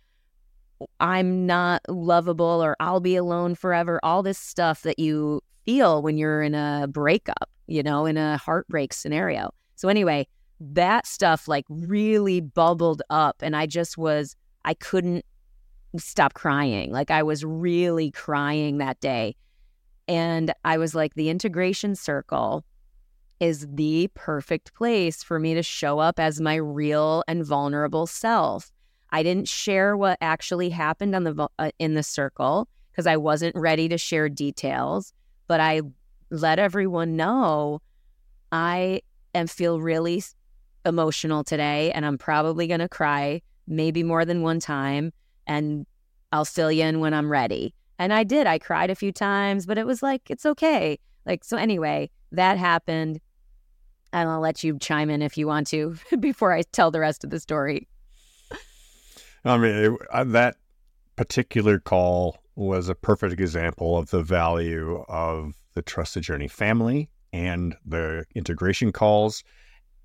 [0.98, 6.18] I'm not lovable or I'll be alone forever, all this stuff that you feel when
[6.18, 9.52] you're in a breakup, you know, in a heartbreak scenario.
[9.76, 10.26] So anyway,
[10.60, 15.24] that stuff like really bubbled up and I just was I couldn't
[15.96, 16.92] stop crying.
[16.92, 19.36] Like I was really crying that day
[20.10, 22.64] and I was like, the integration circle
[23.38, 28.72] is the perfect place for me to show up as my real and vulnerable self.
[29.10, 33.54] I didn't share what actually happened on the uh, in the circle because I wasn't
[33.54, 35.12] ready to share details,
[35.46, 35.82] but I
[36.30, 37.80] let everyone know
[38.50, 39.02] I
[39.32, 40.24] am feel really
[40.84, 45.12] emotional today and I'm probably going to cry maybe more than one time
[45.46, 45.86] and
[46.32, 47.74] I'll fill you in when I'm ready.
[48.00, 48.46] And I did.
[48.46, 50.98] I cried a few times, but it was like, it's okay.
[51.26, 53.20] Like, so anyway, that happened.
[54.14, 57.24] And I'll let you chime in if you want to before I tell the rest
[57.24, 57.86] of the story.
[59.44, 60.56] I mean, it, uh, that
[61.16, 67.10] particular call was a perfect example of the value of the Trust the Journey family
[67.34, 69.44] and the integration calls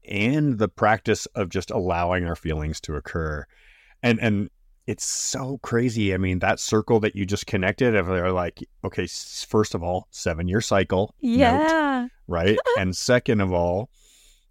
[0.06, 3.46] and the practice of just allowing our feelings to occur.
[4.04, 4.50] And and
[4.88, 6.14] it's so crazy.
[6.14, 10.08] I mean, that circle that you just connected, if they're like, okay, first of all,
[10.12, 11.16] seven year cycle.
[11.20, 12.02] Yeah.
[12.02, 12.58] Note, right.
[12.78, 13.90] and second of all,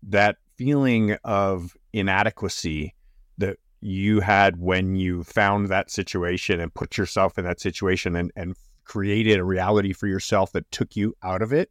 [0.03, 2.95] that feeling of inadequacy
[3.39, 8.33] that you had when you found that situation and put yourself in that situation and,
[8.35, 11.71] and created a reality for yourself that took you out of it,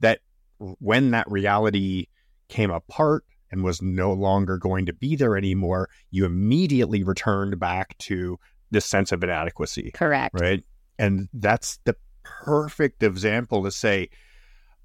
[0.00, 0.20] that
[0.58, 2.06] when that reality
[2.48, 7.96] came apart and was no longer going to be there anymore, you immediately returned back
[7.98, 8.38] to
[8.70, 9.90] this sense of inadequacy.
[9.92, 10.38] Correct.
[10.40, 10.64] Right.
[10.98, 14.10] And that's the perfect example to say,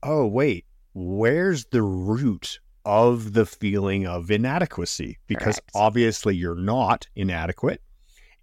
[0.02, 5.18] oh, wait, where's the root of the feeling of inadequacy?
[5.28, 5.72] Because Correct.
[5.76, 7.82] obviously you're not inadequate.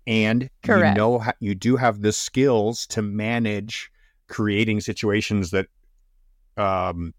[0.06, 0.96] And Correct.
[0.96, 3.90] you know you do have the skills to manage
[4.28, 5.66] creating situations that
[6.56, 7.14] um,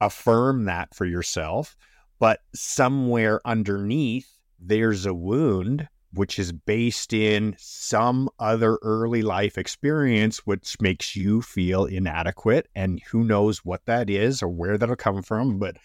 [0.00, 1.76] affirm that for yourself.
[2.18, 10.38] But somewhere underneath, there's a wound which is based in some other early life experience,
[10.46, 12.68] which makes you feel inadequate.
[12.74, 15.58] And who knows what that is or where that'll come from.
[15.58, 15.76] But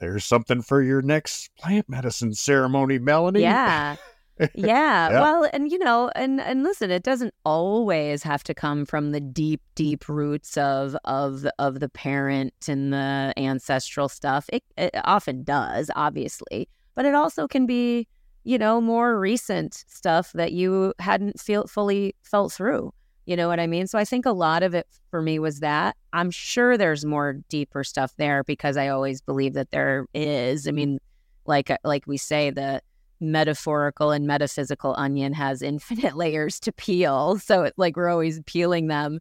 [0.00, 3.40] there's something for your next plant medicine ceremony, Melanie.
[3.40, 3.96] Yeah.
[4.38, 4.48] Yeah.
[4.54, 5.20] Yeah.
[5.20, 9.20] Well, and you know, and and listen, it doesn't always have to come from the
[9.20, 14.46] deep, deep roots of of of the parent and the ancestral stuff.
[14.52, 18.08] It, it often does, obviously, but it also can be,
[18.42, 22.92] you know, more recent stuff that you hadn't feel fully felt through.
[23.26, 23.86] You know what I mean?
[23.86, 25.96] So I think a lot of it for me was that.
[26.12, 30.68] I'm sure there's more deeper stuff there because I always believe that there is.
[30.68, 30.98] I mean,
[31.46, 32.82] like like we say the
[33.30, 39.20] metaphorical and metaphysical onion has infinite layers to peel so like we're always peeling them.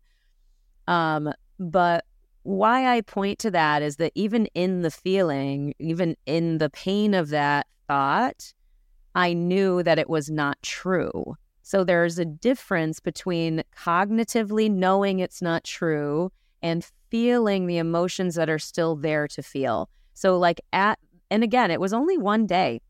[0.88, 2.06] Um but
[2.44, 7.14] why i point to that is that even in the feeling even in the pain
[7.14, 8.54] of that thought
[9.16, 11.36] i knew that it was not true.
[11.62, 16.32] So there's a difference between cognitively knowing it's not true
[16.62, 19.90] and feeling the emotions that are still there to feel.
[20.14, 21.00] So like at
[21.32, 22.82] and again it was only one day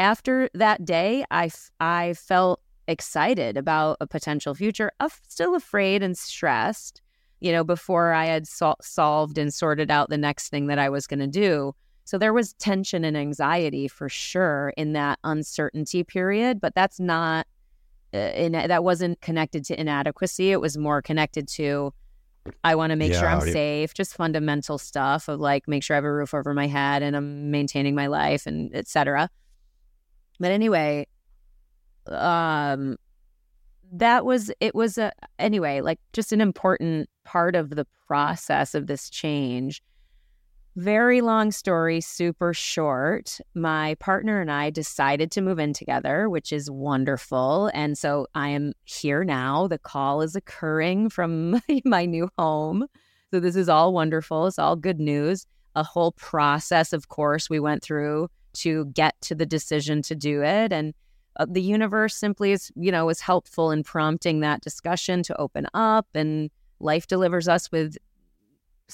[0.00, 6.02] after that day, I, f- I felt excited about a potential future, af- still afraid
[6.02, 7.02] and stressed,
[7.38, 10.88] you know, before I had sol- solved and sorted out the next thing that I
[10.88, 11.74] was going to do.
[12.04, 17.46] So there was tension and anxiety for sure in that uncertainty period, but that's not,
[18.12, 20.50] uh, in, that wasn't connected to inadequacy.
[20.50, 21.92] It was more connected to,
[22.64, 25.98] I want to make sure I'm safe, just fundamental stuff of like make sure I
[25.98, 29.28] have a roof over my head and I'm maintaining my life and et cetera.
[30.40, 31.06] But anyway,
[32.08, 32.96] um
[33.92, 38.86] that was it was a anyway, like just an important part of the process of
[38.86, 39.82] this change.
[40.76, 43.38] Very long story, super short.
[43.54, 47.70] My partner and I decided to move in together, which is wonderful.
[47.74, 49.66] And so I am here now.
[49.66, 52.86] The call is occurring from my new home.
[53.32, 54.46] So this is all wonderful.
[54.46, 55.44] It's all good news.
[55.74, 60.42] A whole process, of course, we went through to get to the decision to do
[60.42, 60.72] it.
[60.72, 60.94] And
[61.36, 65.66] uh, the universe simply is you know is helpful in prompting that discussion to open
[65.74, 67.96] up and life delivers us with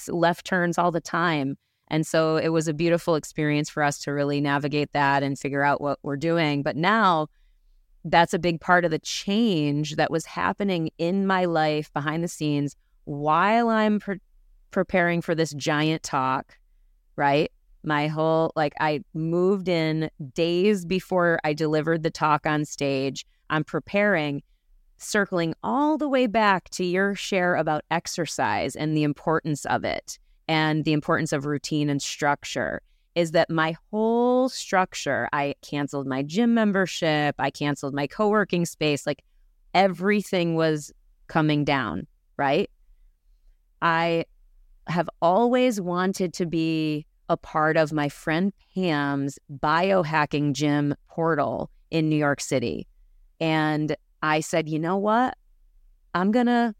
[0.07, 1.57] left turns all the time.
[1.89, 5.63] And so it was a beautiful experience for us to really navigate that and figure
[5.63, 6.61] out what we're doing.
[6.61, 7.27] But now
[8.11, 12.27] that's a big part of the change that was happening in my life behind the
[12.27, 14.19] scenes while i'm pre-
[14.71, 16.57] preparing for this giant talk
[17.15, 17.51] right
[17.87, 23.25] my whole like I moved in days before I delivered the talk on stage.
[23.49, 24.43] I'm preparing,
[24.97, 30.19] circling all the way back to your share about exercise and the importance of it
[30.47, 32.81] and the importance of routine and structure.
[33.15, 35.27] Is that my whole structure?
[35.33, 39.23] I canceled my gym membership, I canceled my co working space, like
[39.73, 40.91] everything was
[41.27, 42.05] coming down,
[42.37, 42.69] right?
[43.81, 44.25] I
[44.87, 52.09] have always wanted to be a part of my friend Pam's biohacking gym portal in
[52.09, 52.87] New York City.
[53.39, 55.37] And I said, you know what?
[56.13, 56.73] I'm going to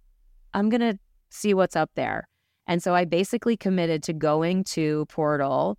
[0.53, 0.97] I'm going to
[1.29, 2.27] see what's up there.
[2.67, 5.77] And so I basically committed to going to Portal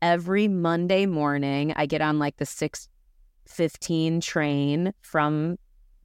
[0.00, 1.72] every Monday morning.
[1.76, 5.58] I get on like the 615 train from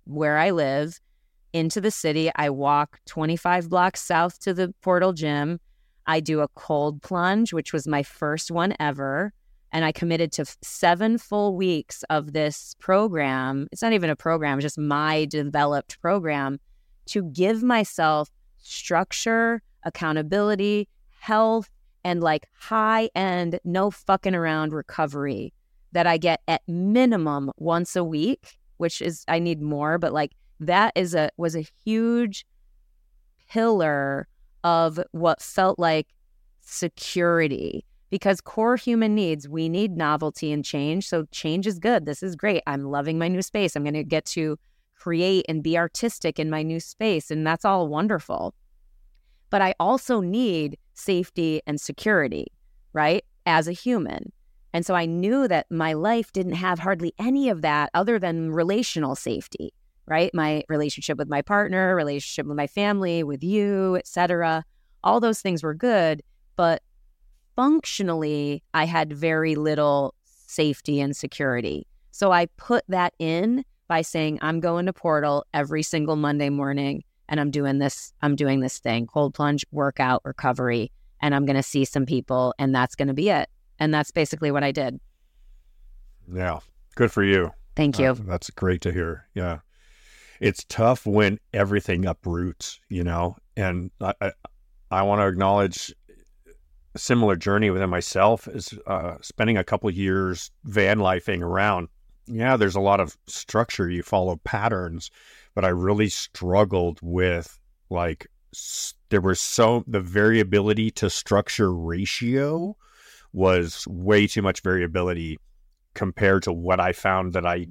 [0.05, 0.99] where I live
[1.53, 2.29] into the city.
[2.35, 5.59] I walk 25 blocks south to the Portal gym.
[6.07, 9.33] I do a cold plunge, which was my first one ever.
[9.71, 13.67] And I committed to seven full weeks of this program.
[13.71, 16.59] It's not even a program, just my developed program
[17.07, 20.87] to give myself structure, accountability,
[21.19, 21.69] health,
[22.03, 25.53] and like high end, no fucking around recovery
[25.91, 30.33] that I get at minimum once a week, which is, I need more, but like
[30.59, 32.45] that is a, was a huge
[33.49, 34.27] pillar
[34.65, 36.07] of what felt like
[36.59, 41.07] security because core human needs, we need novelty and change.
[41.07, 42.05] So change is good.
[42.05, 42.63] This is great.
[42.67, 43.75] I'm loving my new space.
[43.75, 44.57] I'm going to get to
[44.97, 47.29] create and be artistic in my new space.
[47.29, 48.53] And that's all wonderful.
[49.49, 52.47] But I also need safety and security,
[52.93, 53.23] right?
[53.45, 54.31] As a human.
[54.73, 58.51] And so I knew that my life didn't have hardly any of that other than
[58.51, 59.73] relational safety,
[60.07, 60.33] right?
[60.33, 64.63] My relationship with my partner, relationship with my family, with you, etc.
[65.03, 66.21] All those things were good,
[66.55, 66.81] but
[67.55, 71.87] functionally I had very little safety and security.
[72.11, 77.03] So I put that in by saying I'm going to Portal every single Monday morning
[77.27, 80.91] and I'm doing this I'm doing this thing, cold plunge workout recovery
[81.21, 83.49] and I'm going to see some people and that's going to be it.
[83.79, 84.99] And that's basically what I did.
[86.31, 86.59] Yeah.
[86.95, 87.51] Good for you.
[87.75, 88.11] Thank you.
[88.11, 89.27] Uh, that's great to hear.
[89.33, 89.59] Yeah.
[90.39, 94.31] It's tough when everything uproots, you know, and I, I,
[94.91, 95.93] I want to acknowledge
[96.93, 101.87] a similar journey within myself is uh, spending a couple years van lifing around.
[102.27, 103.89] Yeah, there's a lot of structure.
[103.89, 105.11] You follow patterns,
[105.53, 107.59] but I really struggled with
[107.89, 108.27] like
[109.09, 112.75] there was so the variability to structure ratio
[113.33, 115.37] was way too much variability
[115.93, 117.67] compared to what I found that I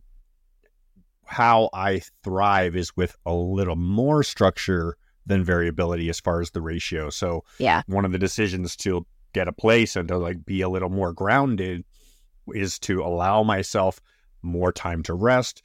[1.27, 4.97] how I thrive is with a little more structure
[5.27, 7.11] than variability as far as the ratio.
[7.11, 10.69] So yeah, one of the decisions to get a place and to like be a
[10.69, 11.85] little more grounded
[12.55, 14.01] is to allow myself
[14.43, 15.63] more time to rest,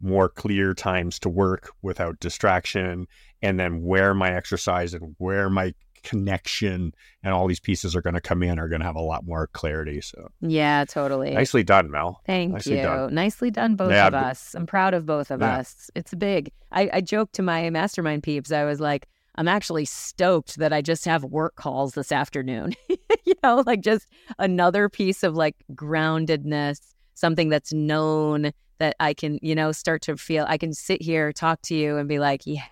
[0.00, 3.06] more clear times to work without distraction,
[3.42, 5.72] and then where my exercise and where my
[6.02, 9.00] connection and all these pieces are going to come in are going to have a
[9.00, 10.00] lot more clarity.
[10.00, 11.32] So yeah, totally.
[11.32, 12.20] Nicely done, Mel.
[12.26, 12.82] Thank Nicely you.
[12.82, 13.14] Done.
[13.14, 14.54] Nicely done, both yeah, of us.
[14.54, 15.58] I'm proud of both of yeah.
[15.58, 15.90] us.
[15.94, 16.50] It's big.
[16.72, 18.52] I, I joked to my mastermind peeps.
[18.52, 22.74] I was like, I'm actually stoked that I just have work calls this afternoon.
[23.24, 24.06] you know, like just
[24.38, 26.80] another piece of like groundedness,
[27.14, 31.32] something that's known that I can, you know, start to feel I can sit here,
[31.32, 32.64] talk to you and be like, yeah,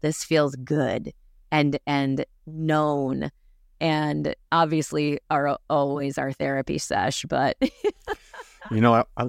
[0.00, 1.12] this feels good
[1.50, 3.30] and and known.
[3.82, 7.56] And obviously are always our therapy sesh but
[8.70, 9.26] you know i i,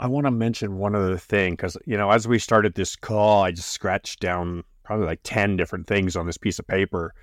[0.00, 3.44] I want to mention one other thing because you know as we started this call
[3.44, 7.14] i just scratched down probably like 10 different things on this piece of paper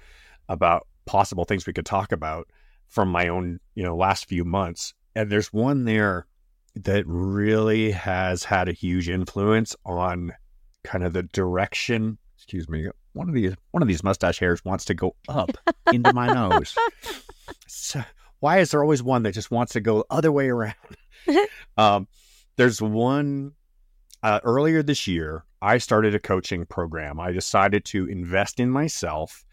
[0.47, 2.47] about possible things we could talk about
[2.87, 4.93] from my own you know last few months.
[5.15, 6.27] And there's one there
[6.75, 10.33] that really has had a huge influence on
[10.83, 12.87] kind of the direction excuse me
[13.19, 15.51] one of these one of these mustache hairs wants to go up
[15.91, 16.73] into my nose.
[17.67, 18.01] So
[18.39, 20.75] why is there always one that just wants to go other way around?
[21.77, 22.07] um,
[22.55, 23.51] there's one
[24.23, 25.43] uh, earlier this year.
[25.61, 27.19] I started a coaching program.
[27.19, 29.43] I decided to invest in myself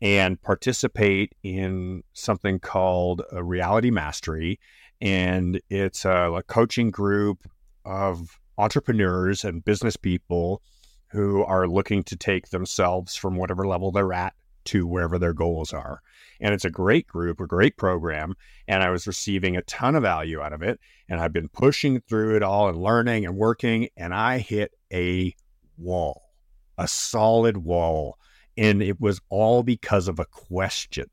[0.00, 4.58] and participate in something called a reality mastery,
[5.02, 7.42] and it's a, a coaching group
[7.84, 10.62] of entrepreneurs and business people
[11.10, 14.34] who are looking to take themselves from whatever level they're at
[14.64, 16.02] to wherever their goals are.
[16.40, 18.34] And it's a great group, a great program.
[18.68, 20.78] And I was receiving a ton of value out of it.
[21.08, 23.88] And I've been pushing through it all and learning and working.
[23.96, 25.34] And I hit a
[25.76, 26.30] wall,
[26.78, 28.18] a solid wall.
[28.56, 31.06] And it was all because of a question.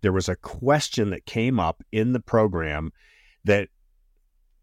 [0.00, 2.92] There was a question that came up in the program
[3.44, 3.68] that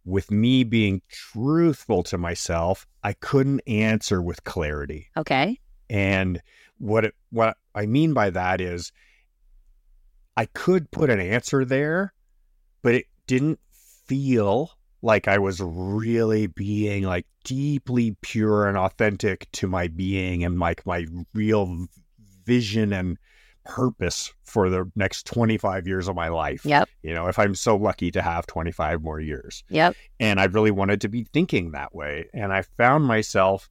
[0.05, 5.09] with me being truthful to myself, I couldn't answer with clarity.
[5.17, 5.59] Okay.
[5.89, 6.41] And
[6.77, 8.91] what it, what I mean by that is
[10.37, 12.13] I could put an answer there,
[12.81, 13.59] but it didn't
[14.07, 14.71] feel
[15.01, 20.85] like I was really being like deeply pure and authentic to my being and like
[20.85, 21.87] my real
[22.45, 23.17] vision and
[23.69, 26.65] purpose for the next 25 years of my life.
[26.65, 26.89] Yep.
[27.03, 29.63] You know, if I'm so lucky to have 25 more years.
[29.69, 29.95] Yep.
[30.19, 32.29] And I really wanted to be thinking that way.
[32.33, 33.69] And I found myself,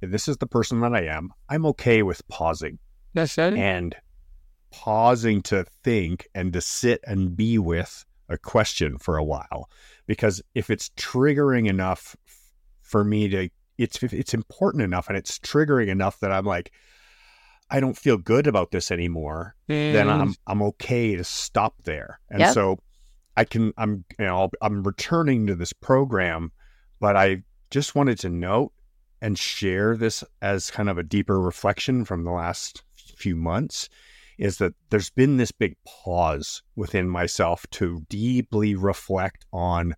[0.00, 1.30] this is the person that I am.
[1.48, 2.78] I'm okay with pausing.
[3.14, 3.54] That's it.
[3.54, 3.96] And
[4.70, 9.68] pausing to think and to sit and be with a question for a while.
[10.06, 12.14] Because if it's triggering enough
[12.82, 16.70] for me to, it's it's important enough and it's triggering enough that I'm like,
[17.70, 19.92] I don't feel good about this anymore, mm.
[19.92, 22.20] then I'm I'm okay to stop there.
[22.30, 22.54] And yep.
[22.54, 22.78] so
[23.36, 26.52] I can I'm you know I'm returning to this program,
[27.00, 28.72] but I just wanted to note
[29.20, 32.82] and share this as kind of a deeper reflection from the last
[33.16, 33.88] few months
[34.38, 39.94] is that there's been this big pause within myself to deeply reflect on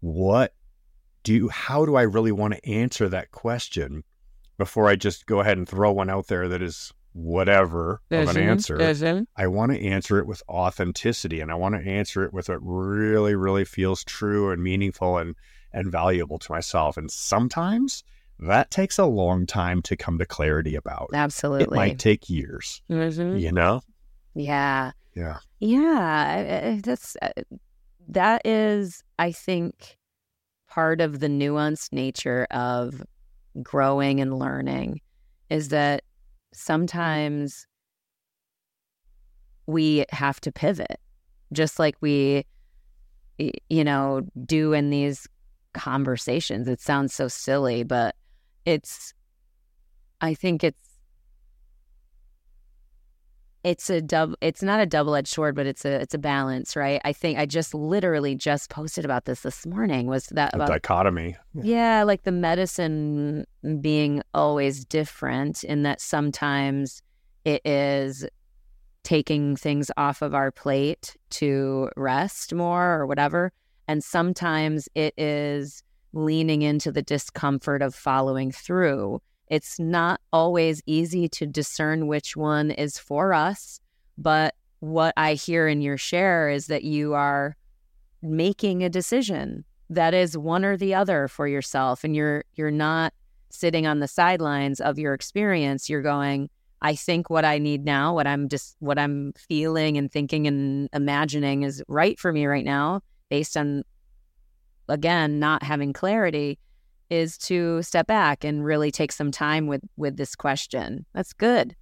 [0.00, 0.54] what
[1.22, 4.02] do how do I really want to answer that question
[4.58, 8.00] before I just go ahead and throw one out there that is whatever
[8.30, 8.76] of an answer.
[9.36, 12.58] I want to answer it with authenticity and I want to answer it with what
[12.62, 15.34] really, really feels true and meaningful and,
[15.72, 16.96] and valuable to myself.
[16.96, 18.02] And sometimes
[18.38, 21.10] that takes a long time to come to clarity about.
[21.12, 21.64] Absolutely.
[21.76, 22.82] It might take years,
[23.38, 23.82] you know?
[24.34, 24.92] Yeah.
[25.14, 25.38] Yeah.
[25.60, 25.78] Yeah,
[26.64, 27.28] I- I- that's uh,
[28.08, 29.98] that is, I think,
[30.68, 33.02] part of the nuanced nature of
[33.62, 35.00] growing and learning
[35.50, 36.02] is that
[36.52, 36.58] Mm-hmm.
[36.58, 37.66] sometimes
[39.66, 41.00] we have to pivot,
[41.52, 42.44] just like we,
[43.38, 45.26] you know, do in these
[45.72, 46.68] conversations.
[46.68, 48.14] It sounds so silly, but
[48.66, 49.14] it's,
[50.20, 50.91] I think it's
[53.64, 57.00] it's a double it's not a double-edged sword but it's a it's a balance right?
[57.04, 61.36] I think i just literally just posted about this this morning was that about dichotomy.
[61.54, 63.46] yeah like the medicine
[63.80, 67.02] being always different in that sometimes
[67.44, 68.26] it is
[69.04, 73.52] taking things off of our plate to rest more or whatever
[73.88, 75.82] and sometimes it is
[76.12, 79.20] leaning into the discomfort of following through
[79.52, 83.80] it's not always easy to discern which one is for us,
[84.16, 87.54] but what I hear in your share is that you are
[88.22, 93.12] making a decision that is one or the other for yourself and you're you're not
[93.50, 95.90] sitting on the sidelines of your experience.
[95.90, 96.48] You're going,
[96.80, 100.88] I think what I need now, what I'm just what I'm feeling and thinking and
[100.94, 103.82] imagining is right for me right now based on
[104.88, 106.58] again not having clarity
[107.12, 111.04] is to step back and really take some time with with this question.
[111.14, 111.76] That's good.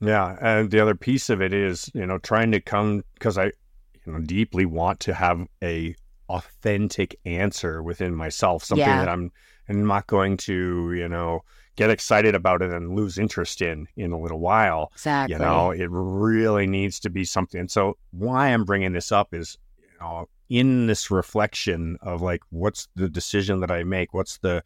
[0.00, 3.46] Yeah, and the other piece of it is, you know, trying to come because I,
[3.46, 5.94] you know, deeply want to have a
[6.28, 9.04] authentic answer within myself, something Yeah.
[9.04, 9.30] that I'm
[9.68, 11.42] I'm not going to, you know,
[11.76, 14.90] get excited about it and lose interest in in a little while.
[14.94, 15.34] Exactly.
[15.34, 17.60] You know, it really needs to be something.
[17.60, 22.40] And so why I'm bringing this up is, you know, in this reflection of like,
[22.50, 24.14] what's the decision that I make?
[24.14, 24.62] What's the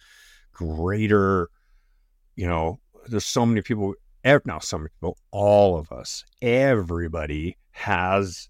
[0.53, 1.49] greater,
[2.37, 2.79] you know,
[3.09, 8.49] there's so many people, ev- not so many people, all of us, everybody has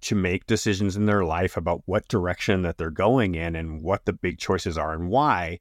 [0.00, 4.04] to make decisions in their life about what direction that they're going in and what
[4.04, 5.58] the big choices are and why.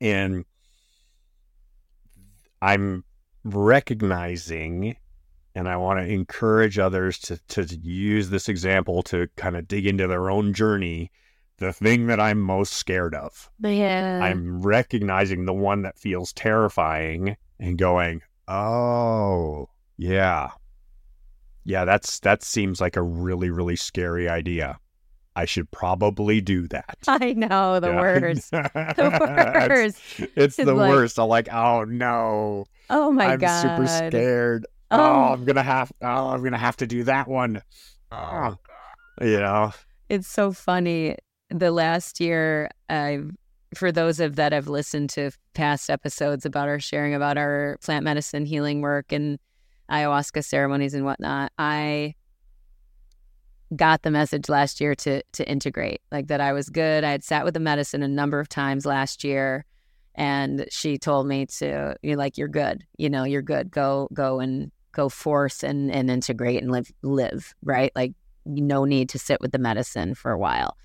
[0.00, 0.44] And
[2.60, 3.04] I'm
[3.44, 4.96] recognizing
[5.56, 9.86] and I want to encourage others to to use this example to kind of dig
[9.86, 11.10] into their own journey.
[11.58, 14.20] The thing that I'm most scared of, yeah.
[14.22, 20.50] I'm recognizing the one that feels terrifying and going, "Oh, yeah,
[21.64, 24.78] yeah, that's that seems like a really really scary idea.
[25.34, 28.00] I should probably do that." I know the Yeah.
[28.00, 28.50] worst.
[28.50, 29.98] The It's- worst.
[30.18, 31.18] It's, It's the like- worst.
[31.18, 33.62] I'm like, "Oh no, Oh my I'm god.
[33.62, 34.98] super scared." Oh.
[34.98, 37.62] oh, I'm gonna have oh, I'm gonna have to do that one.
[38.12, 38.56] Oh,
[39.20, 39.72] oh you know,
[40.08, 41.16] It's so funny.
[41.50, 43.32] The last year, I've
[43.74, 48.04] for those of that have listened to past episodes about our sharing about our plant
[48.04, 49.38] medicine healing work and
[49.90, 52.14] ayahuasca ceremonies and whatnot, I
[53.74, 57.02] got the message last year to to integrate, like that I was good.
[57.02, 59.64] I had sat with the medicine a number of times last year,
[60.14, 63.70] and she told me to you're like you're good, you know, you're good.
[63.70, 68.12] Go go and go force and and integrate and live live right, like
[68.44, 70.76] no need to sit with the medicine for a while.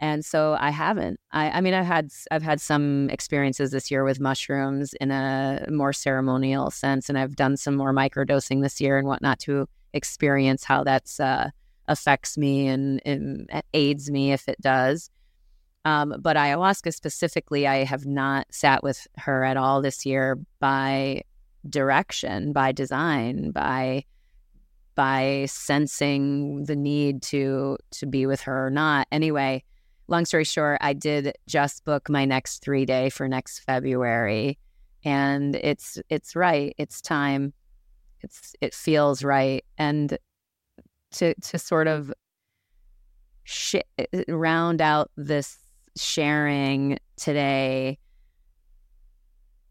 [0.00, 1.18] And so I haven't.
[1.32, 5.66] I, I mean, I've had I've had some experiences this year with mushrooms in a
[5.70, 10.62] more ceremonial sense, and I've done some more microdosing this year and whatnot to experience
[10.64, 11.50] how that's uh,
[11.88, 15.10] affects me and, and aids me if it does.
[15.84, 21.22] Um, but ayahuasca specifically, I have not sat with her at all this year by
[21.68, 24.04] direction, by design, by
[24.94, 29.06] by sensing the need to to be with her or not.
[29.12, 29.62] Anyway,
[30.08, 34.58] long story short, I did just book my next three day for next February,
[35.04, 36.74] and it's it's right.
[36.78, 37.52] It's time.
[38.22, 40.18] It's it feels right, and
[41.12, 42.12] to to sort of
[43.44, 43.76] sh-
[44.26, 45.58] round out this
[45.96, 47.98] sharing today.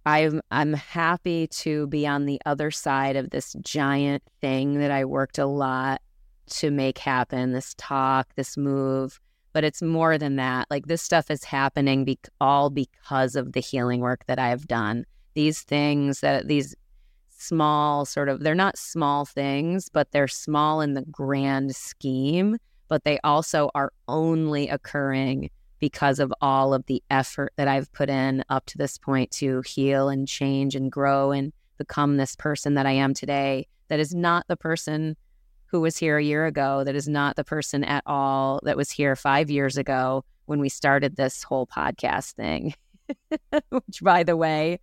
[0.07, 5.03] I'm I'm happy to be on the other side of this giant thing that I
[5.03, 6.01] worked a lot
[6.51, 9.19] to make happen, this talk, this move,
[9.51, 10.67] but it's more than that.
[10.69, 15.03] Like this stuff is happening be- all because of the healing work that I've done.
[15.33, 16.73] These things that these
[17.37, 22.55] small sort of they're not small things, but they're small in the grand scheme,
[22.87, 25.49] but they also are only occurring
[25.79, 29.61] because of all of the effort that I've put in up to this point to
[29.61, 34.13] heal and change and grow and become this person that I am today that is
[34.13, 35.15] not the person
[35.67, 38.89] who was here a year ago, that is not the person at all that was
[38.89, 42.73] here five years ago when we started this whole podcast thing.
[43.69, 44.79] Which, by the way,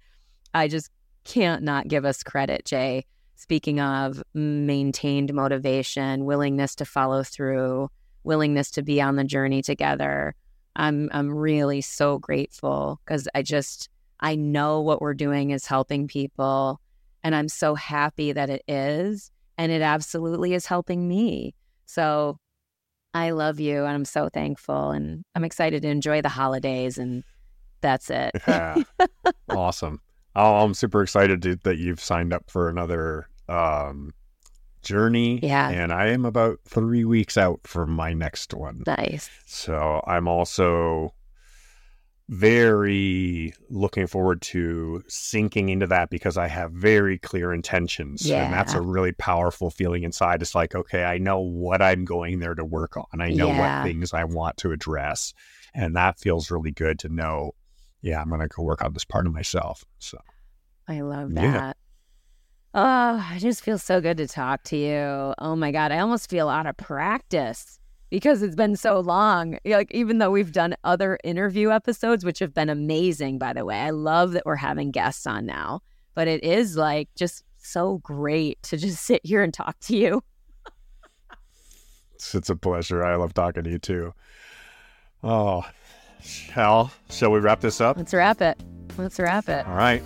[0.52, 0.90] I just
[1.24, 3.06] can't not give us credit, Jay.
[3.36, 7.90] Speaking of maintained motivation, willingness to follow through,
[8.22, 10.34] willingness to be on the journey together.
[10.76, 13.88] I'm I'm really so grateful because I just
[14.20, 16.80] I know what we're doing is helping people
[17.22, 21.54] and I'm so happy that it is and it absolutely is helping me.
[21.86, 22.38] So
[23.12, 27.22] I love you and I'm so thankful and I'm excited to enjoy the holidays and
[27.80, 28.32] that's it.
[28.46, 28.82] yeah.
[29.48, 30.00] Awesome.
[30.34, 34.12] Oh, I'm super excited to, that you've signed up for another um,
[34.84, 35.40] journey.
[35.42, 35.68] Yeah.
[35.70, 38.82] And I am about three weeks out from my next one.
[38.86, 39.28] Nice.
[39.46, 41.12] So I'm also
[42.28, 48.26] very looking forward to sinking into that because I have very clear intentions.
[48.26, 48.44] Yeah.
[48.44, 50.40] And that's a really powerful feeling inside.
[50.40, 53.20] It's like, okay, I know what I'm going there to work on.
[53.20, 53.80] I know Yeah.
[53.80, 55.34] what things I want to address.
[55.74, 57.52] And that feels really good to know.
[58.00, 59.84] Yeah, I'm going to go work on this part of myself.
[59.98, 60.18] So,
[60.88, 61.72] I love Yeah.
[62.76, 65.32] Oh, I just feel so good to talk to you.
[65.38, 65.92] Oh my God.
[65.92, 67.78] I almost feel out of practice
[68.10, 69.58] because it's been so long.
[69.64, 73.76] Like, even though we've done other interview episodes, which have been amazing, by the way.
[73.76, 75.82] I love that we're having guests on now,
[76.14, 80.24] but it is like just so great to just sit here and talk to you.
[82.14, 83.04] it's, it's a pleasure.
[83.04, 84.14] I love talking to you too.
[85.22, 85.64] Oh,
[86.50, 87.96] Hal, shall we wrap this up?
[87.96, 88.60] Let's wrap it.
[88.98, 89.64] Let's wrap it.
[89.64, 90.02] All right.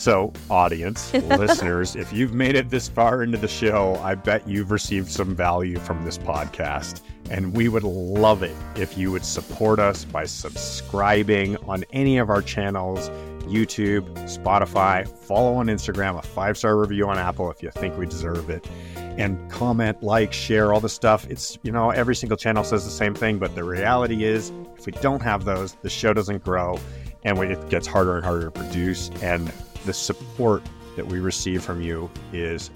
[0.00, 4.70] So, audience, listeners, if you've made it this far into the show, I bet you've
[4.70, 7.02] received some value from this podcast.
[7.28, 12.30] And we would love it if you would support us by subscribing on any of
[12.30, 17.70] our channels YouTube, Spotify, follow on Instagram, a five star review on Apple if you
[17.70, 21.28] think we deserve it, and comment, like, share all the stuff.
[21.28, 24.86] It's, you know, every single channel says the same thing, but the reality is, if
[24.86, 26.78] we don't have those, the show doesn't grow
[27.24, 29.10] and it gets harder and harder to produce.
[29.20, 29.52] And
[29.84, 30.62] the support
[30.96, 32.70] that we receive from you is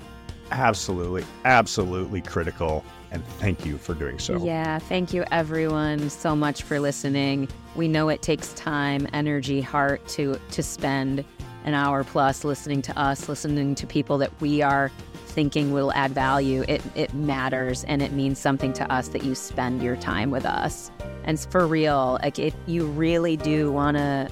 [0.51, 2.85] absolutely, absolutely critical.
[3.11, 4.45] And thank you for doing so.
[4.45, 7.49] Yeah, thank you everyone so much for listening.
[7.77, 11.25] We know it takes time, energy, heart to to spend
[11.65, 14.91] an hour plus listening to us, listening to people that we are
[15.27, 16.65] thinking will add value.
[16.69, 20.45] It it matters and it means something to us that you spend your time with
[20.45, 20.91] us.
[21.25, 24.29] And for real, like if you really do want to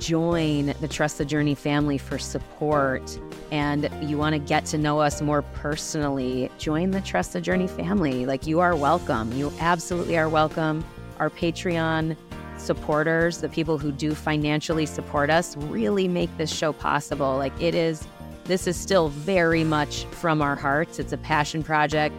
[0.00, 3.18] join the Trust the Journey family for support
[3.50, 7.68] and you want to get to know us more personally, join the Trust the Journey
[7.68, 8.26] family.
[8.26, 9.32] Like you are welcome.
[9.32, 10.84] You absolutely are welcome.
[11.18, 12.16] Our Patreon
[12.58, 17.36] supporters, the people who do financially support us, really make this show possible.
[17.36, 18.06] Like it is,
[18.44, 20.98] this is still very much from our hearts.
[20.98, 22.14] It's a passion project.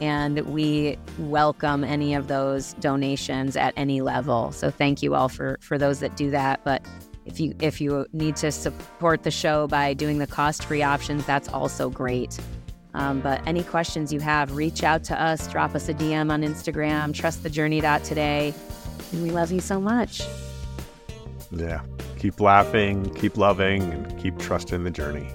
[0.00, 4.50] And we welcome any of those donations at any level.
[4.50, 6.64] So thank you all for for those that do that.
[6.64, 6.84] But
[7.24, 11.24] if you if you need to support the show by doing the cost free options,
[11.24, 12.38] that's also great.
[12.94, 15.46] Um, but any questions you have, reach out to us.
[15.48, 17.12] Drop us a DM on Instagram.
[17.14, 18.52] Trustthejourney.today.
[19.12, 20.22] And we love you so much.
[21.50, 21.82] Yeah.
[22.18, 25.28] Keep laughing, keep loving, and keep trusting the journey.